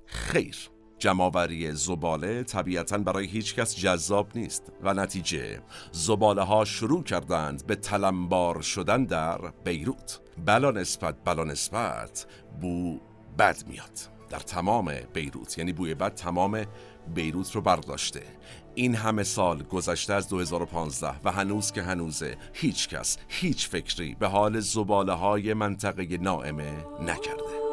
خیر. 0.07 0.57
جمعآوری 0.99 1.73
زباله 1.73 2.43
طبیعتا 2.43 2.99
برای 2.99 3.27
هیچ 3.27 3.55
کس 3.55 3.77
جذاب 3.77 4.29
نیست 4.35 4.73
و 4.83 4.95
نتیجه 4.95 5.63
زباله 5.93 6.43
ها 6.43 6.65
شروع 6.65 7.03
کردند 7.03 7.67
به 7.67 7.77
تلمبار 7.77 8.63
شدن 8.63 9.05
در 9.05 9.39
بیروت. 9.65 10.21
بلا 10.45 10.71
نسبت 10.71 11.25
بلا 11.25 11.45
نسبت 11.45 12.27
بو 12.61 12.99
بد 13.39 13.63
میاد. 13.69 13.99
در 14.31 14.39
تمام 14.39 14.93
بیروت 15.13 15.59
یعنی 15.59 15.73
بوی 15.73 15.95
بد 15.95 16.15
تمام 16.15 16.65
بیروت 17.15 17.53
رو 17.53 17.61
برداشته. 17.61 18.23
این 18.75 18.95
همه 18.95 19.23
سال 19.23 19.63
گذشته 19.63 20.15
از 20.15 20.29
2015 20.29 21.15
و 21.25 21.33
هنوز 21.33 21.73
که 21.73 21.83
هنوزه 21.83 22.37
هیچ 22.53 22.89
کس 22.89 23.19
هیچ 23.29 23.69
فکری 23.69 24.17
به 24.19 24.27
حال 24.27 24.61
زباله 24.61 25.13
های 25.13 25.55
منطقه 25.55 26.19
نائمه 26.19 26.73
نکرده 27.01 27.65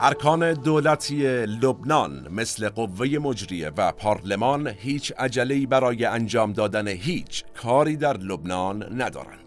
ارکان 0.00 0.52
دولتی 0.52 1.46
لبنان 1.46 2.28
مثل 2.30 2.68
قوه 2.68 3.06
مجریه 3.06 3.72
و 3.76 3.92
پارلمان 3.92 4.68
هیچ 4.68 5.12
عجله‌ای 5.18 5.66
برای 5.66 6.04
انجام 6.04 6.52
دادن 6.52 6.88
هیچ 6.88 7.44
کاری 7.54 7.96
در 7.96 8.16
لبنان 8.16 9.02
ندارند. 9.02 9.45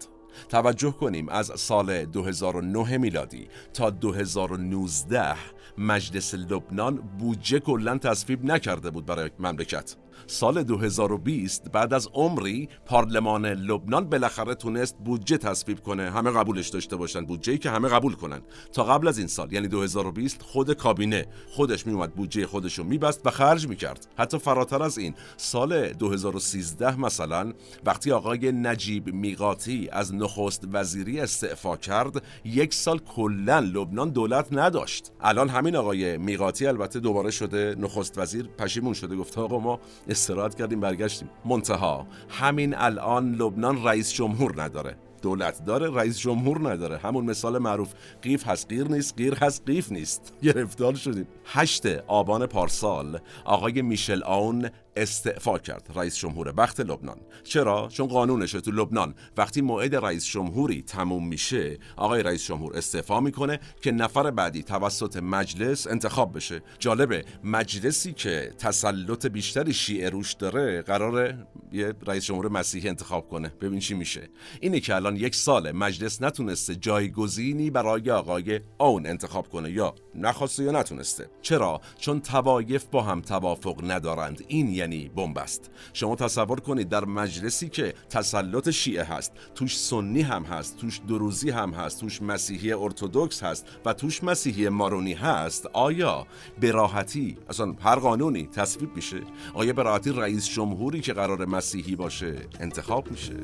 توجه 0.50 0.90
کنیم 0.90 1.28
از 1.28 1.52
سال 1.56 2.04
2009 2.04 2.98
میلادی 2.98 3.48
تا 3.74 3.90
2019 3.90 5.34
مجلس 5.78 6.34
لبنان 6.34 6.96
بودجه 6.96 7.58
کلا 7.58 7.98
تصویب 7.98 8.44
نکرده 8.44 8.90
بود 8.90 9.06
برای 9.06 9.30
مملکت. 9.38 9.96
سال 10.30 10.62
2020 10.62 11.72
بعد 11.72 11.94
از 11.94 12.08
عمری 12.14 12.68
پارلمان 12.86 13.46
لبنان 13.46 14.08
بالاخره 14.08 14.54
تونست 14.54 14.96
بودجه 15.04 15.36
تصویب 15.36 15.80
کنه. 15.80 16.10
همه 16.10 16.30
قبولش 16.30 16.68
داشته 16.68 16.96
باشن. 16.96 17.26
بودجه‌ای 17.26 17.58
که 17.58 17.70
همه 17.70 17.88
قبول 17.88 18.14
کنن. 18.14 18.40
تا 18.72 18.84
قبل 18.84 19.08
از 19.08 19.18
این 19.18 19.26
سال 19.26 19.52
یعنی 19.52 19.68
2020 19.68 20.42
خود 20.42 20.72
کابینه 20.72 21.26
خودش 21.48 21.86
میومد 21.86 22.14
بودجه 22.14 22.46
خودش 22.46 22.78
رو 22.78 22.84
میبست 22.84 23.26
و 23.26 23.30
خرج 23.30 23.68
می‌کرد. 23.68 24.06
حتی 24.16 24.38
فراتر 24.38 24.82
از 24.82 24.98
این 24.98 25.14
سال 25.36 25.88
2013 25.88 27.00
مثلا 27.00 27.52
وقتی 27.84 28.12
آقای 28.12 28.52
نجیب 28.52 29.14
میقاتی 29.14 29.88
از 29.92 30.14
نخست 30.14 30.64
وزیری 30.72 31.20
استعفا 31.20 31.76
کرد 31.76 32.22
یک 32.44 32.74
سال 32.74 32.98
کلا 32.98 33.58
لبنان 33.58 34.10
دولت 34.10 34.46
نداشت. 34.52 35.12
الان 35.20 35.48
همین 35.48 35.76
آقای 35.76 36.18
میقاتی 36.18 36.66
البته 36.66 37.00
دوباره 37.00 37.30
شده 37.30 37.74
نخست 37.78 38.18
وزیر 38.18 38.46
پشیمون 38.58 38.94
شده. 38.94 39.16
گفته 39.16 39.40
آقا 39.40 39.58
ما 39.58 39.80
استراحت 40.20 40.54
کردیم 40.54 40.80
برگشتیم. 40.80 41.30
منتها 41.44 42.06
همین 42.28 42.74
الان 42.74 43.34
لبنان 43.34 43.84
رئیس 43.84 44.12
جمهور 44.12 44.62
نداره. 44.62 44.96
دولت 45.22 45.64
داره 45.64 45.90
رئیس 45.94 46.18
جمهور 46.18 46.70
نداره. 46.72 46.98
همون 46.98 47.24
مثال 47.24 47.58
معروف 47.58 47.92
قیف 48.22 48.46
هست 48.48 48.68
قیر 48.68 48.88
نیست 48.88 49.16
قیر 49.16 49.34
هست 49.34 49.62
قیف 49.66 49.92
نیست. 49.92 50.32
گرفتار 50.42 50.94
شدیم. 50.94 51.26
هشت 51.44 51.86
آبان 52.06 52.46
پارسال 52.46 53.18
آقای 53.44 53.82
میشل 53.82 54.22
آون 54.22 54.70
استعفا 54.96 55.58
کرد. 55.58 55.90
رئیس 55.94 56.16
جمهور 56.16 56.54
وقت 56.56 56.80
لبنان. 56.80 57.20
چرا؟ 57.44 57.88
چون 57.92 58.08
قانونش 58.08 58.52
تو 58.52 58.70
لبنان. 58.70 59.14
وقتی 59.36 59.60
موعد 59.60 59.94
رئیس 59.94 60.26
جمهوری 60.26 60.82
تموم 60.82 61.28
میشه 61.28 61.78
آقای 61.96 62.22
رئیس 62.22 62.44
جمهور 62.44 62.76
استعفا 62.76 63.20
می‌کنه 63.20 63.60
که 63.82 63.92
نفر 63.92 64.30
بعدی 64.30 64.62
توسط 64.62 65.16
مجلس 65.16 65.86
انتخاب 65.86 66.36
بشه. 66.36 66.62
جالبه 66.78 67.24
مجلسی 67.44 68.12
که 68.12 68.52
تسلط 68.58 69.26
بیشتری 69.26 69.72
شیعه 69.72 70.08
روش 70.10 70.32
داره 70.32 70.82
قراره 70.82 71.46
یه 71.72 71.94
رئیس 72.06 72.24
جمهور 72.24 72.48
مسیحی 72.48 72.88
انتخاب 72.88 73.28
کنه. 73.28 73.48
ببین 73.60 73.80
چی 73.80 73.94
میشه. 73.94 74.28
اینه 74.60 74.80
که 74.80 74.94
الان 74.94 75.16
یک 75.16 75.34
سال 75.34 75.72
مجلس 75.72 76.22
نتونسته 76.22 76.76
جایگزینی 76.76 77.70
برای 77.70 78.10
آقای 78.10 78.60
اون 78.78 79.06
انتخاب 79.06 79.48
کنه. 79.48 79.70
یا 79.70 79.94
نخواسته 80.14 80.62
یا 80.64 80.72
نتونسته. 80.72 81.30
چرا؟ 81.42 81.80
چون 81.98 82.20
توایف 82.20 82.84
با 82.84 83.02
هم 83.02 83.20
توافق 83.20 83.90
ندارند. 83.90 84.44
این 84.48 84.68
یعنی 84.80 85.10
بنبست 85.16 85.70
شما 85.92 86.16
تصور 86.16 86.60
کنید 86.60 86.88
در 86.88 87.04
مجلسی 87.04 87.68
که 87.68 87.94
تسلط 88.10 88.70
شیعه 88.70 89.04
هست 89.04 89.32
توش 89.54 89.78
سنی 89.78 90.22
هم 90.22 90.42
هست 90.42 90.76
توش 90.76 91.00
دروزی 91.08 91.50
هم 91.50 91.70
هست 91.70 92.00
توش 92.00 92.22
مسیحی 92.22 92.72
ارتودکس 92.72 93.42
هست 93.42 93.66
و 93.84 93.92
توش 93.92 94.24
مسیحی 94.24 94.68
مارونی 94.68 95.12
هست 95.12 95.66
آیا 95.72 96.26
به 96.60 96.70
راحتی 96.70 97.36
اصلا 97.48 97.74
هر 97.80 97.96
قانونی 97.96 98.46
تصویب 98.46 98.96
میشه؟ 98.96 99.20
آیا 99.54 99.72
به 99.72 99.82
راحتی 99.82 100.12
رئیس 100.12 100.48
جمهوری 100.48 101.00
که 101.00 101.12
قرار 101.12 101.44
مسیحی 101.44 101.96
باشه 101.96 102.36
انتخاب 102.60 103.10
میشه؟ 103.10 103.36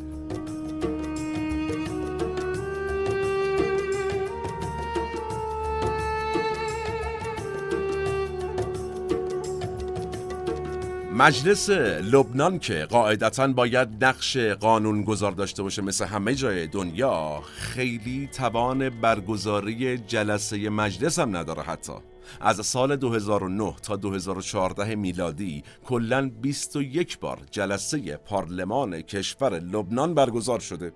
مجلس 11.19 11.71
لبنان 11.71 12.59
که 12.59 12.87
قاعدتا 12.91 13.47
باید 13.47 14.05
نقش 14.05 14.37
قانون 14.37 15.03
گذار 15.03 15.33
داشته 15.33 15.63
باشه 15.63 15.83
مثل 15.83 16.05
همه 16.05 16.35
جای 16.35 16.67
دنیا 16.67 17.43
خیلی 17.57 18.29
توان 18.33 18.91
برگزاری 18.91 19.99
جلسه 19.99 20.69
مجلس 20.69 21.19
هم 21.19 21.37
نداره 21.37 21.63
حتی. 21.63 21.93
از 22.41 22.67
سال 22.67 22.97
2009 22.97 23.75
تا 23.83 23.97
2014 23.97 24.95
میلادی 24.95 25.63
کلا 25.85 26.31
21 26.43 27.19
بار 27.19 27.39
جلسه 27.51 28.17
پارلمان 28.17 29.01
کشور 29.03 29.59
لبنان 29.59 30.15
برگزار 30.15 30.61
شده. 30.61 30.93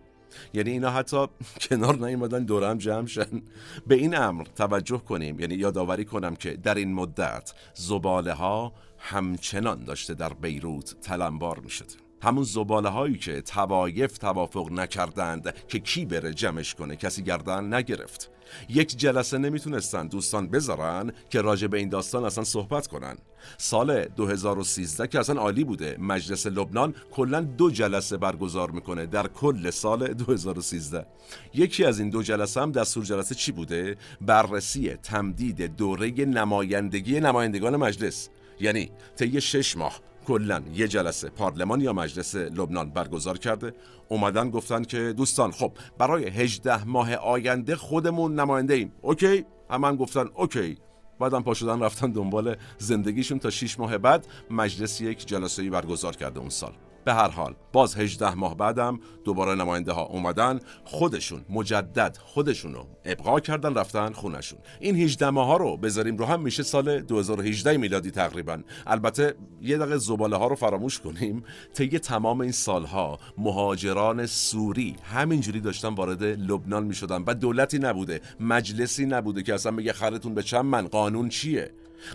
یعنی 0.54 0.70
اینا 0.70 0.90
حتی 0.90 1.26
کنار 1.68 2.06
نیومدن 2.06 2.44
دورم 2.44 2.78
جمع 2.78 3.06
شن. 3.06 3.42
به 3.86 3.94
این 3.94 4.16
امر 4.16 4.44
توجه 4.44 4.98
کنیم. 4.98 5.40
یعنی 5.40 5.54
یادآوری 5.54 6.04
کنم 6.04 6.36
که 6.36 6.56
در 6.56 6.74
این 6.74 6.94
مدت 6.94 7.52
زباله 7.74 8.32
ها 8.32 8.72
همچنان 8.98 9.84
داشته 9.84 10.14
در 10.14 10.32
بیروت 10.32 11.00
تلمبار 11.00 11.58
می 11.58 11.70
شده 11.70 12.09
همون 12.22 12.44
زباله 12.44 12.88
هایی 12.88 13.18
که 13.18 13.40
توایف 13.40 14.18
توافق 14.18 14.72
نکردند 14.72 15.54
که 15.68 15.78
کی 15.78 16.04
بره 16.04 16.34
جمعش 16.34 16.74
کنه 16.74 16.96
کسی 16.96 17.22
گردن 17.22 17.74
نگرفت. 17.74 18.30
یک 18.68 18.96
جلسه 18.96 19.38
نمی‌تونستن 19.38 20.06
دوستان 20.06 20.48
بذارن 20.48 21.12
که 21.30 21.40
راجع 21.40 21.66
به 21.66 21.78
این 21.78 21.88
داستان 21.88 22.24
اصلا 22.24 22.44
صحبت 22.44 22.86
کنن. 22.86 23.16
سال 23.58 24.04
2013 24.04 25.06
که 25.06 25.18
اصلا 25.18 25.40
عالی 25.40 25.64
بوده 25.64 25.96
مجلس 25.98 26.46
لبنان 26.46 26.94
کلا 27.10 27.40
دو 27.40 27.70
جلسه 27.70 28.16
برگزار 28.16 28.70
می‌کنه 28.70 29.06
در 29.06 29.26
کل 29.26 29.70
سال 29.70 30.06
2013 30.06 31.06
یکی 31.54 31.84
از 31.84 32.00
این 32.00 32.10
دو 32.10 32.22
جلسه 32.22 32.60
هم 32.60 32.72
دستور 32.72 33.04
جلسه 33.04 33.34
چی 33.34 33.52
بوده؟ 33.52 33.96
بررسی 34.20 34.94
تمدید 34.94 35.76
دوره 35.76 36.10
نمایندگی 36.10 37.20
نمایندگان 37.20 37.76
مجلس. 37.76 38.28
یعنی 38.60 38.90
طی 39.16 39.40
شش 39.40 39.76
ماه 39.76 40.09
کلا 40.30 40.62
یه 40.74 40.88
جلسه 40.88 41.28
پارلمان 41.28 41.80
یا 41.80 41.92
مجلس 41.92 42.36
لبنان 42.36 42.90
برگزار 42.90 43.38
کرده. 43.38 43.74
اومدن 44.08 44.50
گفتن 44.50 44.84
که 44.84 45.12
دوستان 45.12 45.50
خب 45.50 45.72
برای 45.98 46.28
18 46.28 46.84
ماه 46.84 47.14
آینده 47.14 47.76
خودمون 47.76 48.34
نماینده 48.34 48.74
ایم 48.74 48.92
okay؟ 49.02 49.44
همان 49.70 49.96
گفتن 49.96 50.28
okay. 50.34 50.78
بعدم 51.20 51.42
پا 51.42 51.54
شدن 51.54 51.80
رفتن 51.80 52.12
دنبال 52.12 52.56
زندگیشون 52.78 53.38
تا 53.38 53.50
6 53.50 53.78
ماه 53.78 53.98
بعد 53.98 54.26
مجلس 54.50 55.00
یک 55.00 55.26
جلسه 55.26 55.70
برگزار 55.70 56.16
کرده 56.16 56.40
اون 56.40 56.48
سال. 56.48 56.72
به 57.04 57.14
هر 57.14 57.28
حال 57.28 57.54
باز 57.72 57.96
18 57.96 58.34
ماه 58.34 58.56
بعدم 58.56 59.00
دوباره 59.24 59.54
نماینده 59.54 59.92
ها 59.92 60.02
اومدن 60.02 60.60
خودشون 60.84 61.44
مجدد 61.50 62.18
خودشون 62.20 62.74
رو 62.74 62.86
ابقا 63.04 63.40
کردن 63.40 63.74
رفتن 63.74 64.12
خونشون 64.12 64.58
این 64.80 64.96
18 64.96 65.30
ماه 65.30 65.46
ها 65.46 65.56
رو 65.56 65.76
بذاریم 65.76 66.16
رو 66.16 66.24
هم 66.24 66.40
میشه 66.40 66.62
سال 66.62 67.00
2018 67.00 67.76
میلادی 67.76 68.10
تقریبا. 68.10 68.58
البته 68.86 69.34
یه 69.62 69.78
دقیقه 69.78 69.96
زباله 69.96 70.36
ها 70.36 70.46
رو 70.46 70.56
فراموش 70.56 71.00
کنیم. 71.00 71.44
طی 71.74 71.98
تمام 71.98 72.40
این 72.40 72.52
سالها 72.52 73.18
مهاجران 73.38 74.26
سوری 74.26 74.96
همینجوری 75.02 75.60
داشتن 75.60 75.88
وارد 75.88 76.22
لبنان 76.22 76.84
می‌شدن. 76.84 77.24
و 77.26 77.34
دولتی 77.34 77.78
نبوده 77.78 78.20
مجلسی 78.40 79.06
نبوده 79.06 79.42
که 79.42 79.54
اصلا 79.54 79.72
بگه 79.72 79.92
خرتون 79.92 80.34
به 80.34 80.42
چند 80.42 80.64
من 80.64 80.88
قانون 80.88 81.28
چیه؟ 81.28 81.70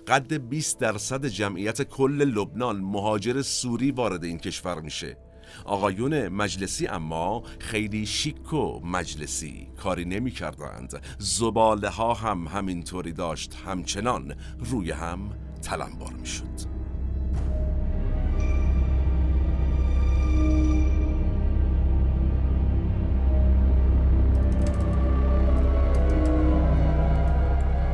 قد 0.07 0.33
20 0.33 0.79
درصد 0.79 1.25
جمعیت 1.25 1.81
کل 1.81 2.21
لبنان 2.23 2.75
مهاجر 2.81 3.41
سوری 3.41 3.91
وارد 3.91 4.23
این 4.23 4.37
کشور 4.37 4.81
میشه. 4.81 5.17
آقایون 5.65 6.27
مجلسی 6.27 6.87
اما 6.87 7.43
خیلی 7.59 8.05
شیک 8.05 8.53
و 8.53 8.79
مجلسی 8.85 9.67
کاری 9.83 10.05
نمی 10.05 10.31
کردند 10.31 11.01
زباله 11.19 11.89
ها 11.89 12.13
هم 12.13 12.47
همینطوری 12.47 13.13
داشت 13.13 13.55
همچنان 13.65 14.35
روی 14.59 14.91
هم 14.91 15.29
تلمبار 15.61 16.13
می 16.13 16.25
شد 16.25 16.75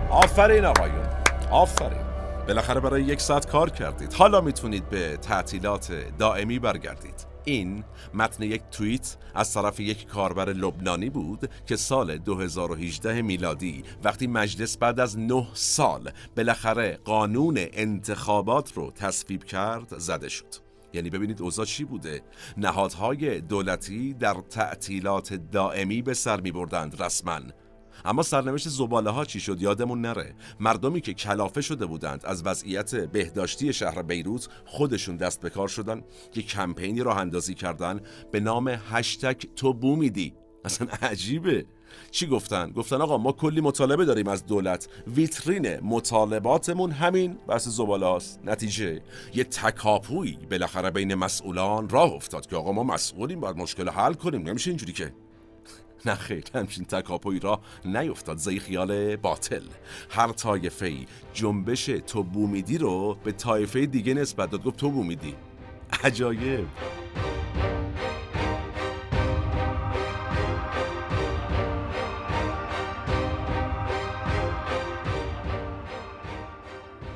آفرین 0.10 0.66
آقایون! 0.66 1.01
آفرین. 1.52 2.04
بالاخره 2.48 2.80
برای 2.80 3.04
یک 3.04 3.22
ساعت 3.22 3.48
کار 3.48 3.70
کردید. 3.70 4.14
حالا 4.14 4.42
می‌تونید 4.42 4.90
به 4.90 5.18
تعطیلات 5.18 5.94
دائمی 6.20 6.60
برگردید. 6.60 7.28
این 7.44 7.84
متن 8.14 8.44
یک 8.44 8.62
توییت 8.72 9.18
از 9.36 9.54
طرف 9.54 9.80
یک 9.80 10.08
کاربر 10.08 10.50
لبنانی 10.50 11.10
بود 11.10 11.50
که 11.66 11.76
سال 11.76 12.18
2018 12.18 13.22
میلادی 13.22 13.84
وقتی 14.04 14.28
مجلس 14.28 14.78
بعد 14.78 15.00
از 15.00 15.20
نه 15.20 15.48
سال 15.54 16.12
بالاخره 16.38 17.00
قانون 17.06 17.58
انتخابات 17.58 18.74
رو 18.74 18.92
تصویب 18.92 19.44
کرد 19.44 19.98
زده 19.98 20.30
شد. 20.30 20.56
یعنی 20.94 21.10
ببینید 21.10 21.42
اوضاع 21.42 21.66
چی 21.66 21.84
بوده. 21.84 22.22
نهادهای 22.58 23.42
دولتی 23.42 24.14
در 24.14 24.36
تعطیلات 24.50 25.34
دائمی 25.34 26.02
به 26.02 26.14
سر 26.14 26.42
می 26.42 26.52
بردند 26.52 27.02
رسما. 27.02 27.40
اما 28.06 28.24
سرنوشت 28.24 28.70
زباله 28.70 29.10
ها 29.10 29.26
چی 29.26 29.40
شد؟ 29.40 29.62
یادمون 29.62 30.02
نره. 30.02 30.36
مردمی 30.60 31.02
که 31.02 31.14
کلافه 31.14 31.62
شده 31.62 31.86
بودند 31.86 32.26
از 32.26 32.46
وضعیت 32.46 32.96
بهداشتی 32.96 33.74
شهر 33.74 34.02
بیروت 34.02 34.50
خودشون 34.66 35.18
دست 35.18 35.42
به 35.42 35.50
کار 35.50 35.68
شدن 35.68 36.04
که 36.32 36.42
کمپینی 36.42 37.02
راه 37.02 37.18
اندازی 37.18 37.54
کردن 37.54 38.00
به 38.32 38.40
نام 38.40 38.68
هشتگ 38.68 39.42
تو 39.56 39.74
بومیدی. 39.74 40.34
اصلا 40.66 40.88
عجیبه. 41.02 41.66
چی 42.12 42.28
گفتن؟ 42.28 42.72
گفتن 42.72 43.02
آقا 43.02 43.18
ما 43.18 43.32
کلی 43.32 43.62
مطالبه 43.62 44.06
داریم 44.06 44.28
از 44.28 44.46
دولت. 44.46 44.88
ویترین 45.16 45.80
مطالباتمون 45.80 46.92
همین 46.92 47.38
بحث 47.48 47.68
زباله 47.68 48.06
هاست 48.06 48.40
نتیجه 48.44 49.02
یه 49.34 49.44
تکاپوی 49.44 50.38
بالاخره 50.52 50.90
بین 50.90 51.16
مسئولان 51.16 51.90
راه 51.90 52.14
افتاد 52.14 52.48
که 52.48 52.56
آقا 52.56 52.72
ما 52.72 52.84
مسئولیم 52.84 53.40
باید 53.40 53.58
مشکل 53.58 53.90
حل 53.90 54.14
کنیم. 54.14 54.42
نمیشه 54.42 54.70
اینجوری 54.70 54.94
که. 54.94 55.14
نه 56.06 56.16
خیر 56.16 56.44
همچین 56.56 56.86
تکاپوی 56.86 57.40
را 57.40 57.62
نیفتاد 57.86 58.38
زی 58.38 58.60
خیال 58.60 59.16
باطل. 59.16 59.64
هر 60.10 60.32
طایفه 60.32 60.86
ای 60.86 61.06
جنبش 61.34 61.86
تو 61.86 62.24
بومیدی 62.24 62.78
رو 62.78 63.18
به 63.24 63.32
طایفه 63.32 63.86
دیگه 63.86 64.14
نسبت 64.14 64.50
داد. 64.50 64.64
گفت 64.64 64.78
تو 64.78 64.92
بومیدی. 64.92 65.36
عجایب. 66.04 66.66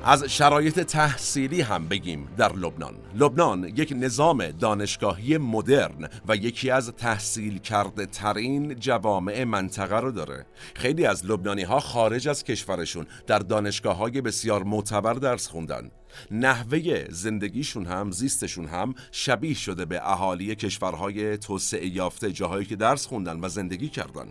از 0.08 0.24
شرایط 0.24 0.80
تحصیلی 0.80 1.62
هم 1.62 1.88
بگیم 1.88 2.28
در 2.38 2.54
لبنان. 2.54 2.94
لبنان 3.16 3.64
یک 3.64 3.94
نظام 3.96 4.52
دانشگاهی 4.52 5.38
مدرن 5.38 6.10
و 6.28 6.36
یکی 6.36 6.70
از 6.70 6.92
تحصیل 6.92 7.58
کرده 7.58 8.06
ترین 8.06 8.76
جوامع 8.76 9.44
منطقه 9.44 10.00
رو 10.00 10.12
داره. 10.12 10.46
خیلی 10.76 11.06
از 11.06 11.26
لبنانی 11.26 11.64
ها 11.64 11.80
خارج 11.80 12.28
از 12.28 12.44
کشورشون 12.44 13.06
در 13.28 13.40
دانشگاه 13.40 13.98
های 13.98 14.22
بسیار 14.22 14.64
معتبر 14.64 15.14
درس 15.14 15.48
خوندن. 15.48 15.92
نحوه 16.32 17.06
زندگیشون 17.10 17.86
هم 17.86 18.12
زیستشون 18.12 18.66
هم 18.66 18.96
شبیه 19.12 19.54
شده 19.54 19.86
به 19.86 20.12
اهالی 20.12 20.56
کشورهای 20.56 21.38
توسعه 21.38 21.88
یافته 21.88 22.32
جاهایی 22.32 22.66
که 22.66 22.76
درس 22.76 23.08
خوندن 23.08 23.40
و 23.40 23.50
زندگی 23.50 23.90
کردن. 23.90 24.28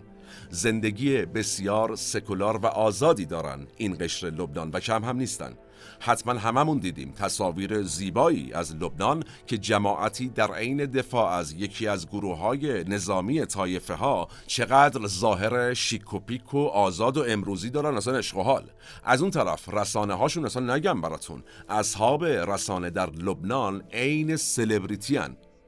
زندگی 0.51 1.17
بسیار 1.27 1.97
سکولار 1.97 2.57
و 2.57 2.67
آزادی 2.67 3.27
دارن 3.27 3.67
این 3.77 3.97
قشر 4.01 4.27
لبنان 4.27 4.71
و 4.71 4.81
کم 4.81 5.05
هم 5.05 5.17
نیستن. 5.17 5.55
حتما 6.05 6.33
هممون 6.33 6.79
دیدیم 6.79 7.13
تصاویر 7.13 7.83
زیبایی 7.83 8.53
از 8.53 8.77
لبنان 8.77 9.23
که 9.47 9.59
جماعتی 9.59 10.29
در 10.29 10.55
عین 10.55 10.87
دفاع 10.87 11.33
از 11.33 11.53
یکی 11.53 11.89
از 11.89 12.09
گروه 12.09 12.39
های 12.39 12.85
نظامی 12.85 13.47
طایفه 13.47 13.95
ها 13.95 14.29
چقدر 14.47 15.07
ظاهر 15.07 15.75
شیک 15.75 16.15
و 16.15 16.19
پیک 16.19 16.55
و 16.55 16.67
آزاد 16.67 17.17
و 17.17 17.25
امروزی 17.29 17.71
دارن 17.71 17.97
اصلا 17.97 18.19
عشق 18.19 18.37
از 19.05 19.23
اون 19.23 19.31
طرف 19.31 19.69
رسانه 19.69 20.15
هاشون 20.15 20.45
اصلا 20.45 20.75
نگم 20.75 21.01
براتون. 21.01 21.43
اصحاب 21.69 22.25
رسانه 22.25 22.91
در 22.91 23.11
لبنان 23.11 23.83
عین 23.93 24.37
سلبریتی 24.37 25.17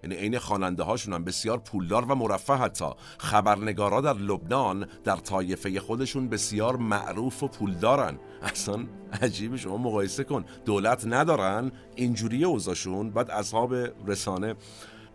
یعنی 0.07 0.19
عین 0.23 0.39
خواننده 0.39 0.83
هاشون 0.83 1.15
هم 1.15 1.25
بسیار 1.25 1.59
پولدار 1.59 2.05
و 2.05 2.15
مرفه 2.15 2.55
حتی. 2.55 2.91
خبرنگارا 3.19 4.01
در 4.01 4.13
لبنان 4.13 4.87
در 5.05 5.17
طایفه 5.17 5.81
خودشون 5.81 6.29
بسیار 6.29 6.77
معروف 6.77 7.43
و 7.43 7.49
پولدارن. 7.49 8.19
اصلا 8.43 8.87
عجیب 9.23 9.57
شما 9.57 9.77
مقایسه 9.77 10.25
کن. 10.25 10.45
دولت 10.65 11.07
ندارن 11.07 11.73
اینجوری 11.97 12.45
اوضاعشون 12.45 13.11
بعد 13.11 13.31
اصحاب 13.31 13.75
رسانه 14.07 14.55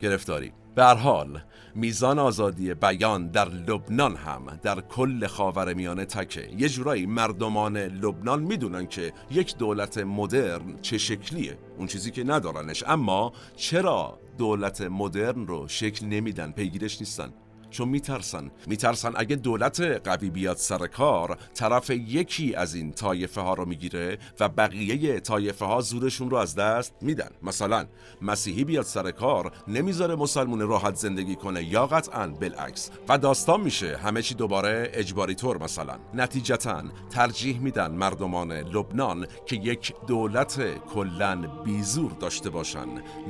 گرفتاری. 0.02 0.52
به 0.76 0.86
حال 0.86 1.42
میزان 1.76 2.20
آزادی 2.20 2.74
بیان 2.74 3.28
در 3.28 3.50
لبنان 3.50 4.16
هم 4.16 4.60
در 4.62 4.82
کل 4.82 5.28
خاور 5.28 5.74
میانه 5.74 6.06
تکه. 6.06 6.50
یه 6.58 6.70
جورایی 6.70 7.06
مردمان 7.06 7.78
لبنان 7.78 8.44
می‌دونن 8.44 8.88
که 8.88 9.14
یک 9.32 9.58
دولت 9.58 9.98
مدرن 9.98 10.82
چه 10.82 10.98
شکلیه. 10.98 11.58
اون 11.78 11.88
چیزی 11.88 12.12
که 12.12 12.24
ندارنش. 12.24 12.84
اما 12.88 13.34
چرا 13.56 14.20
دولت 14.42 14.82
مدرن 14.82 15.48
رو 15.48 15.68
شکل 15.68 16.06
نمیدن 16.06 16.52
پیگیرش 16.52 17.00
نیستن. 17.00 17.34
چون 17.72 17.90
میترسن. 17.90 18.52
میترسن 18.68 19.14
اگه 19.16 19.36
دولت 19.36 19.82
قوی 19.82 20.30
بیاد 20.30 20.58
سر 20.58 20.88
کار 20.88 21.38
طرف 21.54 21.90
یکی 21.90 22.56
از 22.56 22.76
این 22.76 22.92
طایفه 22.92 23.42
ها 23.42 23.54
رو 23.54 23.66
می‌گیره 23.66 24.18
و 24.40 24.50
بقیه 24.50 25.20
طایفه 25.20 25.66
ها 25.66 25.82
زورشون 25.82 26.30
رو 26.30 26.38
از 26.38 26.56
دست 26.56 26.94
میدن. 27.02 27.30
مثلا 27.44 27.86
مسیحی 28.22 28.64
بیاد 28.64 28.86
سر 28.86 29.12
کار 29.12 29.52
نمی‌ذاره 29.68 30.16
مسلمون 30.16 30.62
راحت 30.62 30.96
زندگی 30.96 31.36
کنه 31.36 31.64
یا 31.64 31.88
قطعا 31.88 32.28
بالعکس. 32.28 32.92
و 33.10 33.18
داستان 33.18 33.62
میشه. 33.62 33.98
همه 33.98 34.22
چی 34.22 34.36
دوباره 34.36 34.92
اجباری 34.94 35.36
طور 35.36 35.64
مثلا. 35.64 36.00
نتیجتا 36.14 36.84
ترجیح 37.10 37.60
میدن 37.60 37.92
مردمان 37.92 38.52
لبنان 38.52 39.28
که 39.46 39.56
یک 39.56 39.94
دولت 40.08 40.62
کلن 40.94 41.64
بیزور 41.64 42.12
داشته 42.12 42.50
باشن. 42.50 42.88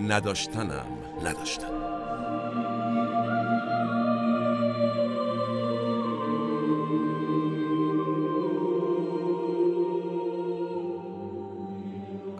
نداشتنم 0.07 0.87
نداشتن. 1.25 1.90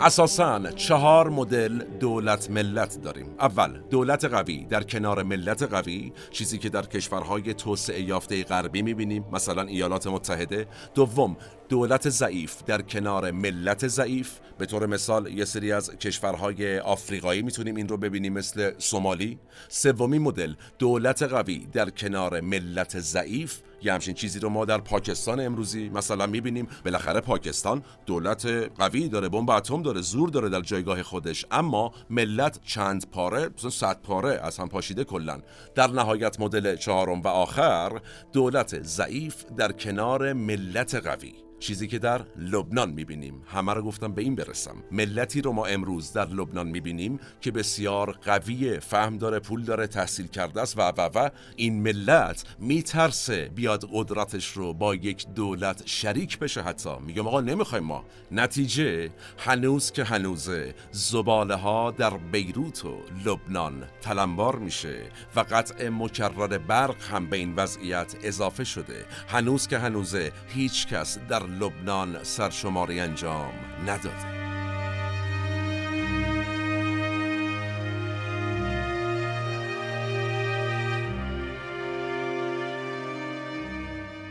اساسا 0.02 0.72
چهار 0.72 1.30
مدل 1.30 1.84
دولت 2.00 2.50
ملت 2.50 3.02
داریم. 3.02 3.26
اول 3.40 3.82
دولت 3.90 4.26
قوی. 4.26 4.66
در 4.66 4.84
کنار 4.84 5.24
ملت 5.24 5.64
قوی 5.64 6.14
چیزی 6.32 6.58
که 6.58 6.70
در 6.70 6.86
کشورهای 6.86 7.54
توسعه 7.54 8.02
یافته 8.02 8.44
غربی 8.44 8.82
می‌بینیم 8.82 9.26
مثلا 9.32 9.62
ایالات 9.62 10.08
متحده. 10.08 10.68
دوم 10.96 11.38
دولت 11.72 12.10
ضعیف 12.10 12.64
در 12.64 12.82
کنار 12.82 13.32
ملت 13.32 13.88
ضعیف. 13.88 14.32
به 14.58 14.66
طور 14.66 14.86
مثال 14.86 15.28
یه 15.28 15.46
سری 15.46 15.72
از 15.72 15.90
کشورهای 15.90 16.80
آفریقایی 16.80 17.42
می‌تونیم 17.42 17.76
این 17.76 17.88
رو 17.88 17.98
ببینیم 17.98 18.34
مثل 18.34 18.72
سومالی. 18.78 19.40
سومی 19.68 20.20
مدل 20.20 20.54
دولت 20.80 21.24
قوی 21.24 21.68
در 21.74 21.90
کنار 21.90 22.42
ملت 22.42 23.00
ضعیف. 23.00 23.60
یه 23.82 23.94
همچین 23.94 24.14
چیزی 24.14 24.40
رو 24.40 24.50
ما 24.50 24.66
در 24.66 24.78
پاکستان 24.78 25.40
امروزی 25.40 25.90
مثلا 25.90 26.26
می‌بینیم. 26.28 26.68
بالاخره 26.86 27.22
پاکستان 27.22 27.84
دولت 28.06 28.46
قوی 28.78 29.10
داره 29.10 29.30
بمب 29.30 29.50
اتم 29.50 29.82
داره 29.82 30.02
زور 30.02 30.30
داره 30.30 30.50
در 30.50 30.62
جایگاه 30.62 31.04
خودش. 31.04 31.46
اما 31.52 31.94
ملت 32.10 32.60
چند 32.66 33.10
پاره؟ 33.12 33.50
صد 33.72 34.02
پاره 34.02 34.40
از 34.44 34.58
هم 34.58 34.70
پاشیده 34.70 35.04
کلا. 35.04 35.40
در 35.76 35.88
نهایت 35.88 36.40
مدل 36.40 36.76
چهارم 36.76 37.22
و 37.22 37.28
آخر 37.28 38.02
دولت 38.34 38.84
ضعیف 38.84 39.46
در 39.58 39.72
کنار 39.72 40.34
ملت 40.34 40.96
قوی. 40.96 41.34
چیزی 41.62 41.88
که 41.88 42.00
در 42.00 42.22
لبنان 42.38 42.90
می‌بینیم. 42.90 43.44
همه 43.48 43.74
رو 43.74 43.82
گفتم 43.82 44.14
به 44.14 44.22
این 44.22 44.36
برسم. 44.36 44.76
ملتی 44.92 45.42
رو 45.42 45.52
ما 45.52 45.66
امروز 45.66 46.14
در 46.14 46.26
لبنان 46.26 46.68
می‌بینیم 46.68 47.20
که 47.42 47.52
بسیار 47.52 48.12
قویه 48.12 48.80
فهم 48.80 49.18
داره 49.18 49.40
پول 49.40 49.64
داره 49.64 49.88
تحصیل 49.88 50.28
کرده 50.28 50.62
است 50.62 50.78
و 50.78 50.82
و 50.82 51.02
و 51.02 51.30
این 51.56 51.82
ملت 51.82 52.44
میترسه 52.60 53.52
بیاد 53.56 53.90
قدرتش 53.92 54.52
رو 54.52 54.74
با 54.74 54.96
یک 54.96 55.28
دولت 55.36 55.82
شریک 55.86 56.40
بشه 56.40 56.62
حتی. 56.62 56.90
میگم 57.06 57.28
آقا 57.28 57.42
نمی‌خوایم 57.42 57.84
ما. 57.84 58.06
نتیجه 58.32 59.10
هنوز 59.38 59.92
که 59.92 60.04
هنوزه 60.04 60.76
زباله 60.92 61.56
ها 61.56 61.92
در 61.92 62.18
بیروت 62.18 62.86
و 62.86 62.98
لبنان 63.26 63.84
تلمبار 64.02 64.56
میشه 64.56 65.02
و 65.36 65.40
قطع 65.40 65.90
مکرر 65.90 66.58
برق 66.58 67.04
هم 67.04 67.30
به 67.30 67.38
این 67.38 67.56
وضعیت 67.56 68.16
اضافه 68.24 68.64
شده. 68.64 69.06
هنوز 69.28 69.68
که 69.68 69.78
هنوزه 69.78 70.32
هیچ 70.48 70.88
کس 70.88 71.18
در 71.30 71.51
لبنان 71.60 72.24
سرشماری 72.24 73.00
انجام 73.00 73.54
نداده. 73.88 74.42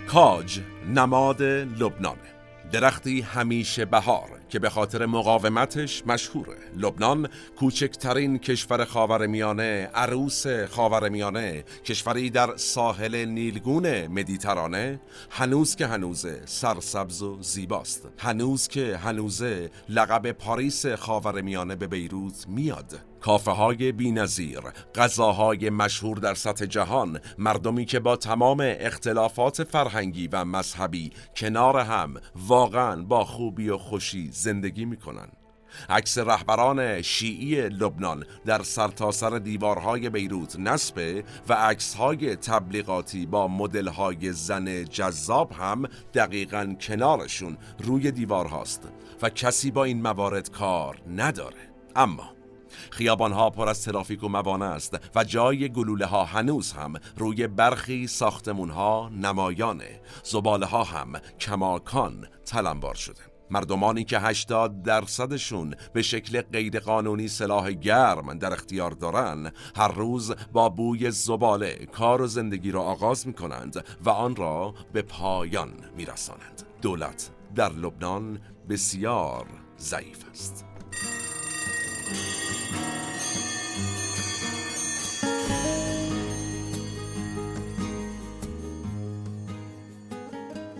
کاج 0.09 0.61
نماد 0.89 1.43
لبنانه. 1.43 2.39
درختی 2.73 3.21
همیشه 3.21 3.85
بهار 3.85 4.41
که 4.49 4.59
به 4.59 4.71
خاطر 4.71 5.07
مقاومتش 5.07 6.03
مشهوره. 6.07 6.57
لبنان 6.77 7.29
کوچکترین 7.57 8.39
کشور 8.39 8.85
خاورمیانه 8.85 9.91
عروس 9.95 10.47
خاورمیانه 10.47 11.64
کشوری 11.85 12.31
در 12.31 12.57
ساحل 12.57 13.25
نیلگون 13.25 14.07
مدیترانه. 14.07 15.01
هنوز 15.31 15.77
که 15.77 15.87
هنوزه 15.87 16.43
سرسبز 16.47 17.23
و 17.23 17.43
زیباست. 17.43 18.09
هنوز 18.18 18.68
که 18.68 18.97
هنوزه 18.97 19.71
لقب 19.89 20.33
پاریس 20.33 20.87
خاورمیانه 20.87 21.77
به 21.77 21.87
بیروت 21.87 22.45
میاد. 22.49 23.10
کافه 23.21 23.51
های 23.51 23.93
بی 23.93 24.12
نظیر، 24.12 24.61
غذاهای 24.95 25.71
مشهور 25.71 26.16
در 26.16 26.35
سطح 26.35 26.66
جهان، 26.66 27.21
مردمی 27.39 27.85
که 27.85 28.01
با 28.01 28.16
تمام 28.16 28.59
اختلافات 28.62 29.64
فرهنگی 29.64 30.29
و 30.29 30.45
مذهبی 30.45 31.12
کنار 31.37 31.79
هم 31.79 32.14
واقعا 32.37 33.03
با 33.03 33.25
خوبی 33.25 33.68
و 33.68 33.79
خوشی 33.79 34.29
زندگی 34.33 34.85
می‌کنن. 34.85 35.29
عکس 35.89 36.18
رهبران 36.18 37.03
شیعی 37.03 37.68
لبنان 37.68 38.25
در 38.47 38.62
سرتاسر 38.62 39.31
سر 39.31 39.39
دیوارهای 39.39 40.11
بیروت 40.11 40.57
نصبه 40.59 41.25
و 41.49 41.53
عکسهای 41.53 42.37
تبلیغاتی 42.37 43.27
با 43.27 43.49
مدلهای 43.49 44.33
زن 44.33 44.85
جذاب 44.85 45.53
هم 45.53 45.83
دقیقا 46.14 46.75
کنارشون 46.81 47.57
روی 47.79 48.11
دیوار 48.11 48.47
هاست 48.47 48.89
و 49.23 49.31
کسی 49.31 49.71
با 49.71 49.85
این 49.85 50.03
موارد 50.03 50.51
کار 50.51 51.03
نداره 51.16 51.71
اما 51.97 52.39
خیابان 52.91 53.33
ها 53.33 53.51
پر 53.51 53.68
از 53.68 53.85
ترافیک 53.85 54.24
و 54.24 54.28
موانع 54.28 54.66
است 54.66 54.99
و 55.14 55.24
جای 55.24 55.68
گلوله 55.68 56.07
ها 56.07 56.24
هنوز 56.24 56.72
هم 56.72 56.95
روی 57.16 57.47
برخی 57.47 58.07
ساختمون 58.07 58.70
ها 58.70 59.09
نمایانه. 59.09 60.01
زباله 60.24 60.66
ها 60.66 60.85
هم 60.85 61.12
کماکان 61.41 62.26
تلمبار 62.45 62.95
شده. 62.95 63.20
مردمانی 63.51 64.05
که 64.05 64.18
80 64.18 64.83
درصدشون 64.83 65.74
به 65.93 66.03
شکل 66.03 66.43
غیرقانونی 66.43 67.28
سلاح 67.28 67.72
گرم 67.72 68.39
در 68.39 68.53
اختیار 68.53 68.91
دارن 68.91 69.53
هر 69.76 69.93
روز 69.93 70.33
با 70.53 70.68
بوی 70.68 71.11
زباله 71.11 71.87
کار 71.87 72.22
و 72.22 72.26
زندگی 72.26 72.70
را 72.70 72.83
آغاز 72.83 73.26
می 73.26 73.33
کنند 73.33 73.85
و 74.05 74.11
آن 74.11 74.37
را 74.37 74.74
به 74.93 75.03
پایان 75.03 75.72
می 75.97 76.05
رسانند. 76.05 76.62
دولت 76.83 77.31
در 77.55 77.72
لبنان 77.72 78.41
بسیار 78.68 79.47
ضعیف 79.78 80.24
است. 80.31 80.70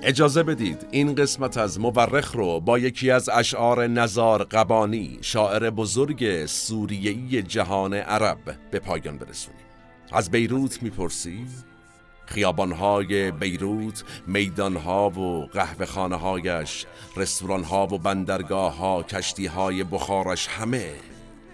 اجازه 0.03 0.43
بدید 0.43 0.87
این 0.91 1.15
قسمت 1.15 1.57
از 1.57 1.81
مورخ 1.81 2.33
رو 2.35 2.61
با 2.61 2.79
یکی 2.79 3.11
از 3.11 3.29
اشعار 3.29 3.87
نزار 3.87 4.45
قبانی 4.45 5.19
شاعر 5.21 5.71
بزرگ 5.71 6.47
سوریهی 6.47 7.43
جهان 7.43 7.95
عرب 7.95 8.39
به 8.71 8.79
پایان 8.79 9.19
برسونیم. 9.19 9.61
از 10.13 10.31
بیروت 10.31 10.83
می‌پرسی؟ 10.83 11.47
خیابانهای 12.27 13.31
بیروت 13.31 14.05
میدانها 14.27 15.11
و 15.11 15.47
قهوه 15.47 15.87
خانه 15.87 16.17
و 17.93 17.99
بندرگاه 17.99 18.77
ها 18.77 19.03
کشتی 19.03 19.47
های 19.47 19.85
بخارش 19.85 20.49
همه 20.49 20.93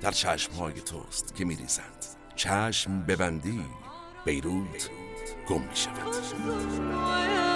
در 0.00 0.10
چشم 0.10 0.52
های 0.52 0.72
توست 0.72 1.34
که 1.34 1.44
میریزند. 1.44 2.04
چشم 2.36 3.02
ببندی 3.02 3.60
بیروت 4.24 4.90
گم 5.48 5.60
می 5.60 5.76
شود 5.76 7.55